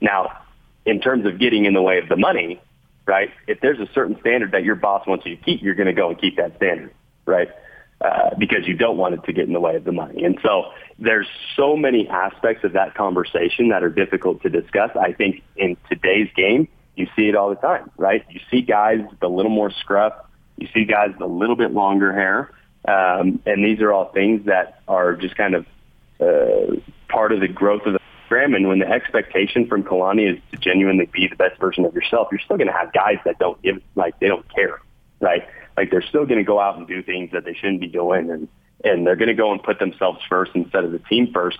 Now, 0.00 0.38
in 0.84 1.00
terms 1.00 1.26
of 1.26 1.38
getting 1.38 1.64
in 1.64 1.74
the 1.74 1.82
way 1.82 1.98
of 1.98 2.08
the 2.08 2.16
money, 2.16 2.60
right? 3.06 3.30
If 3.46 3.60
there's 3.60 3.78
a 3.78 3.90
certain 3.92 4.18
standard 4.20 4.52
that 4.52 4.64
your 4.64 4.74
boss 4.74 5.06
wants 5.06 5.24
you 5.26 5.36
to 5.36 5.42
keep, 5.42 5.62
you're 5.62 5.74
going 5.74 5.86
to 5.86 5.92
go 5.92 6.08
and 6.08 6.20
keep 6.20 6.36
that 6.36 6.56
standard, 6.56 6.92
right? 7.24 7.48
Uh, 8.02 8.34
because 8.36 8.66
you 8.66 8.74
don't 8.74 8.96
want 8.96 9.14
it 9.14 9.22
to 9.22 9.32
get 9.32 9.46
in 9.46 9.52
the 9.52 9.60
way 9.60 9.76
of 9.76 9.84
the 9.84 9.92
money. 9.92 10.24
And 10.24 10.36
so 10.42 10.72
there's 10.98 11.28
so 11.54 11.76
many 11.76 12.08
aspects 12.08 12.64
of 12.64 12.72
that 12.72 12.96
conversation 12.96 13.68
that 13.68 13.84
are 13.84 13.90
difficult 13.90 14.42
to 14.42 14.50
discuss. 14.50 14.90
I 14.96 15.12
think 15.12 15.40
in 15.56 15.76
today's 15.88 16.28
game, 16.34 16.66
you 16.96 17.06
see 17.14 17.28
it 17.28 17.36
all 17.36 17.50
the 17.50 17.60
time, 17.60 17.92
right? 17.96 18.24
You 18.28 18.40
see 18.50 18.62
guys 18.62 18.98
with 19.08 19.22
a 19.22 19.28
little 19.28 19.52
more 19.52 19.70
scruff. 19.70 20.14
You 20.56 20.66
see 20.74 20.84
guys 20.84 21.10
with 21.12 21.20
a 21.20 21.32
little 21.32 21.54
bit 21.54 21.70
longer 21.70 22.12
hair. 22.12 22.50
Um, 22.88 23.40
and 23.46 23.64
these 23.64 23.80
are 23.80 23.92
all 23.92 24.06
things 24.06 24.46
that 24.46 24.80
are 24.88 25.14
just 25.14 25.36
kind 25.36 25.54
of 25.54 25.66
uh, 26.20 26.80
part 27.08 27.30
of 27.30 27.38
the 27.38 27.46
growth 27.46 27.86
of 27.86 27.92
the 27.92 28.00
program. 28.26 28.54
And 28.54 28.66
when 28.66 28.80
the 28.80 28.88
expectation 28.88 29.68
from 29.68 29.84
Kalani 29.84 30.32
is 30.32 30.40
to 30.50 30.56
genuinely 30.56 31.06
be 31.06 31.28
the 31.28 31.36
best 31.36 31.60
version 31.60 31.84
of 31.84 31.94
yourself, 31.94 32.28
you're 32.32 32.40
still 32.40 32.56
going 32.56 32.66
to 32.66 32.72
have 32.72 32.92
guys 32.92 33.18
that 33.26 33.38
don't 33.38 33.62
give, 33.62 33.80
like, 33.94 34.18
they 34.18 34.26
don't 34.26 34.48
care, 34.52 34.80
right? 35.22 35.46
Like 35.76 35.90
they're 35.90 36.02
still 36.02 36.26
going 36.26 36.38
to 36.38 36.44
go 36.44 36.60
out 36.60 36.76
and 36.76 36.86
do 36.86 37.02
things 37.02 37.30
that 37.32 37.46
they 37.46 37.54
shouldn't 37.54 37.80
be 37.80 37.86
doing. 37.86 38.30
And, 38.30 38.48
and 38.84 39.06
they're 39.06 39.16
going 39.16 39.28
to 39.28 39.34
go 39.34 39.52
and 39.52 39.62
put 39.62 39.78
themselves 39.78 40.20
first 40.28 40.50
instead 40.54 40.84
of 40.84 40.92
the 40.92 40.98
team 40.98 41.32
first. 41.32 41.58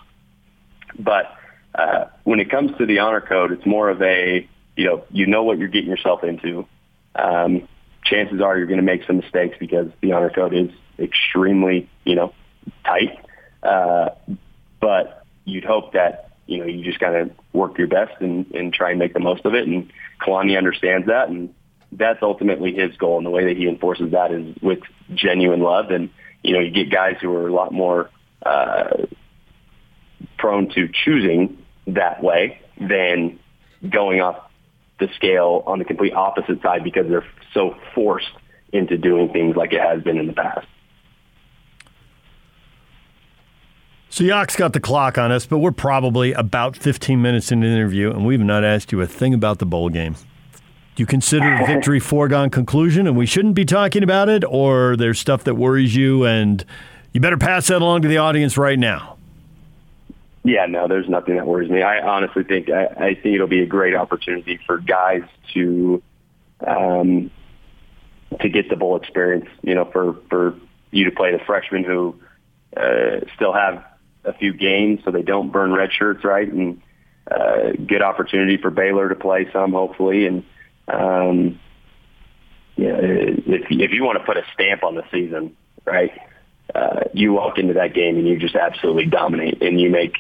But 0.99 1.35
uh, 1.75 2.07
when 2.25 2.41
it 2.41 2.51
comes 2.51 2.77
to 2.77 2.85
the 2.85 2.99
honor 2.99 3.23
code, 3.23 3.53
it's 3.53 3.65
more 3.65 3.89
of 3.89 4.03
a, 4.03 4.47
you 4.77 4.85
know, 4.85 5.05
you 5.11 5.27
know 5.27 5.45
what 5.45 5.59
you're 5.59 5.69
getting 5.69 5.89
yourself 5.89 6.23
into. 6.25 6.67
Um, 7.15 7.67
chances 8.05 8.43
are 8.43 8.59
you're 8.59 8.67
going 8.67 8.81
to 8.81 8.85
make 8.85 9.07
some 9.07 9.17
mistakes 9.19 9.57
because 9.59 9.89
the 10.03 10.13
honor 10.13 10.31
code 10.31 10.53
is 10.53 10.71
extremely, 10.99 11.89
you 12.05 12.17
know, 12.17 12.35
tight. 12.85 13.25
Uh, 13.63 14.11
but 14.81 15.25
you'd 15.45 15.65
hope 15.65 15.93
that 15.93 16.33
you 16.47 16.59
know, 16.59 16.67
you 16.67 16.85
just 16.85 16.99
got 16.99 17.11
to 17.11 17.31
work 17.53 17.79
your 17.79 17.87
best 17.87 18.21
and, 18.21 18.51
and 18.53 18.73
try 18.75 18.91
and 18.91 18.99
make 18.99 19.15
the 19.15 19.21
most 19.21 19.45
of 19.45 19.55
it. 19.55 19.67
And 19.67 19.93
Kalani 20.21 20.57
understands 20.59 21.07
that, 21.07 21.29
and 21.29 21.55
that's 21.93 22.23
ultimately 22.23 22.75
his 22.75 22.97
goal. 22.97 23.19
And 23.19 23.27
the 23.27 23.31
way 23.31 23.47
that 23.47 23.57
he 23.57 23.69
enforces 23.69 24.13
that 24.13 24.33
is 24.33 24.57
with 24.63 24.81
genuine 25.15 25.61
love. 25.61 25.91
And 25.91 26.11
you 26.43 26.55
know, 26.55 26.61
you 26.61 26.71
get 26.71 26.91
guys 26.91 27.17
who 27.21 27.33
are 27.35 27.49
a 27.49 27.53
lot 27.53 27.73
more 27.73 28.11
uh, 28.45 29.07
prone 30.39 30.71
to 30.71 30.89
choosing 31.05 31.59
that 31.87 32.23
way 32.23 32.61
than 32.81 33.39
going 33.89 34.21
off 34.21 34.51
the 34.99 35.09
scale 35.17 35.63
on 35.67 35.79
the 35.79 35.85
complete 35.85 36.13
opposite 36.15 36.63
side 36.63 36.85
because 36.85 37.09
they're 37.09 37.27
so 37.53 37.77
forced 37.95 38.31
into 38.73 38.97
doing 38.97 39.33
things 39.33 39.57
like 39.57 39.73
it 39.73 39.81
has 39.81 40.03
been 40.03 40.19
in 40.19 40.27
the 40.27 40.33
past. 40.33 40.67
So 44.09 44.25
Yock's 44.25 44.57
got 44.57 44.75
the 44.75 44.81
clock 44.81 45.17
on 45.17 45.33
us, 45.33 45.47
but 45.47 45.59
we're 45.59 45.73
probably 45.73 46.33
about 46.35 46.77
15 46.77 47.23
minutes 47.23 47.51
into 47.51 47.67
the 47.67 47.73
interview, 47.73 48.11
and 48.11 48.27
we've 48.27 48.41
not 48.41 48.63
asked 48.63 48.93
you 48.93 49.01
a 49.01 49.07
thing 49.07 49.33
about 49.33 49.59
the 49.59 49.65
bowl 49.65 49.89
game. 49.89 50.17
You 50.97 51.07
consider 51.07 51.65
victory 51.67 52.01
foregone 52.01 52.51
conclusion, 52.51 53.07
and 53.07 53.17
we 53.17 53.25
shouldn't 53.25 53.55
be 53.55 53.65
talking 53.65 54.03
about 54.03 54.29
it, 54.29 54.45
or 54.47 54.97
there's 54.97 55.19
stuff 55.19 55.45
that 55.45 55.55
worries 55.55 55.97
you, 55.97 56.25
and 56.25 56.65
you 57.13 57.21
better 57.21 57.39
pass 57.39 57.69
that 57.69 57.81
along 57.81 58.03
to 58.03 58.09
the 58.09 58.19
audience 58.19 58.59
right 58.59 58.79
now? 58.79 59.17
Yeah, 60.45 60.67
no, 60.67 60.89
there's 60.89 61.09
nothing 61.09 61.37
that 61.37 61.47
worries 61.47 61.71
me. 61.71 61.83
I 61.83 62.01
honestly 62.01 62.45
think 62.45 62.69
I, 62.69 62.87
I 62.87 63.15
think 63.15 63.35
it'll 63.35 63.47
be 63.47 63.63
a 63.63 63.67
great 63.67 63.95
opportunity 63.95 64.59
for 64.67 64.79
guys 64.79 65.23
to 65.55 66.03
um, 66.67 67.31
to 68.41 68.49
get 68.49 68.69
the 68.69 68.77
bowl 68.77 68.97
experience. 68.97 69.49
You 69.63 69.75
know, 69.75 69.85
for 69.85 70.17
for 70.29 70.57
you 70.91 71.05
to 71.05 71.11
play 71.13 71.33
the 71.33 71.39
freshmen 71.45 71.85
who 71.85 72.17
uh, 72.77 73.21
still 73.37 73.53
have 73.53 73.85
a 74.25 74.33
few 74.33 74.53
games 74.53 75.01
so 75.05 75.11
they 75.11 75.23
don't 75.23 75.51
burn 75.51 75.73
red 75.73 75.93
shirts, 75.93 76.25
right? 76.25 76.51
And 76.51 76.83
uh, 77.31 77.73
good 77.87 78.03
opportunity 78.03 78.57
for 78.57 78.71
Baylor 78.71 79.09
to 79.09 79.15
play 79.15 79.49
some, 79.53 79.73
hopefully. 79.73 80.27
And 80.27 80.45
um, 80.89 81.59
yeah, 82.77 82.97
if 82.99 83.67
if 83.71 83.93
you 83.93 84.05
want 84.05 84.19
to 84.19 84.25
put 84.25 84.37
a 84.37 84.43
stamp 84.55 84.83
on 84.83 84.95
the 84.95 85.05
season, 85.11 85.57
right? 85.85 86.13
Uh, 86.75 87.01
you 87.13 87.33
walk 87.33 87.59
into 87.59 87.75
that 87.75 87.95
game 87.95 88.17
and 88.17 88.27
you 88.27 88.39
just 88.39 88.55
absolutely 88.55 89.07
dominate, 89.07 89.63
and 89.63 89.81
you 89.81 89.91
make 89.91 90.17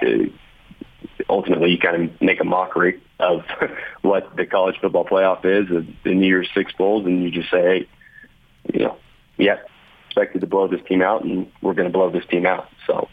the 0.00 0.32
ultimately 1.28 1.70
you 1.70 1.78
kind 1.78 2.02
of 2.02 2.20
make 2.20 2.40
a 2.40 2.44
mockery 2.44 3.00
of 3.18 3.42
what 4.02 4.36
the 4.36 4.46
college 4.46 4.76
football 4.80 5.04
playoff 5.04 5.44
is, 5.44 5.68
the 6.04 6.14
New 6.14 6.26
Year's 6.26 6.48
Six 6.54 6.72
bowls, 6.72 7.06
and 7.06 7.22
you 7.22 7.30
just 7.30 7.50
say, 7.50 7.60
hey, 7.60 7.88
you 8.72 8.84
know, 8.84 8.96
yeah, 9.36 9.58
expected 10.06 10.40
to 10.40 10.46
blow 10.46 10.68
this 10.68 10.80
team 10.88 11.02
out, 11.02 11.24
and 11.24 11.50
we're 11.62 11.74
going 11.74 11.88
to 11.88 11.92
blow 11.92 12.10
this 12.10 12.24
team 12.26 12.46
out. 12.46 12.68
So 12.86 13.08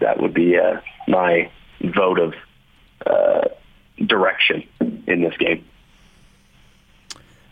that 0.00 0.20
would 0.20 0.34
be 0.34 0.58
uh, 0.58 0.80
my 1.06 1.50
vote 1.82 2.18
of 2.18 2.34
uh, 3.06 3.48
direction 4.04 4.66
in 5.06 5.22
this 5.22 5.36
game. 5.38 5.64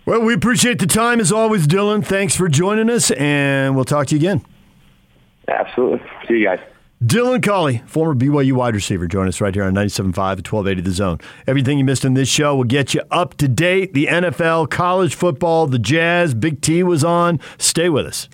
Well, 0.05 0.21
we 0.21 0.35
appreciate 0.35 0.81
the 0.81 0.87
time 0.87 1.21
as 1.21 1.31
always, 1.31 1.67
Dylan. 1.69 2.05
Thanks 2.05 2.35
for 2.35 2.49
joining 2.49 2.91
us, 2.91 3.13
and 3.13 3.77
we'll 3.77 3.85
talk 3.85 4.09
to 4.09 4.17
you 4.17 4.21
again. 4.21 4.45
Absolutely. 5.49 6.03
See 6.27 6.35
you 6.35 6.45
guys. 6.45 6.61
Dylan 7.05 7.43
Collie, 7.43 7.83
former 7.87 8.15
BYU 8.15 8.53
wide 8.53 8.75
receiver, 8.75 9.09
join 9.09 9.27
us 9.27 9.41
right 9.41 9.53
here 9.53 9.65
on 9.65 9.75
97.5 9.75 10.09
at 10.09 10.19
1280 10.53 10.81
The 10.83 10.91
Zone. 10.93 11.19
Everything 11.49 11.79
you 11.79 11.85
missed 11.85 12.05
in 12.05 12.15
this 12.15 12.29
show 12.29 12.55
will 12.55 12.65
get 12.65 12.95
you 12.95 13.03
up 13.11 13.35
to 13.39 13.49
date. 13.49 13.93
The 13.93 14.07
NFL, 14.07 14.71
college 14.71 15.17
football, 15.17 15.67
the 15.67 15.81
Jazz, 15.81 16.33
Big 16.33 16.61
T 16.61 16.85
was 16.85 17.03
on. 17.03 17.41
Stay 17.59 17.89
with 17.89 18.07
us. 18.07 18.29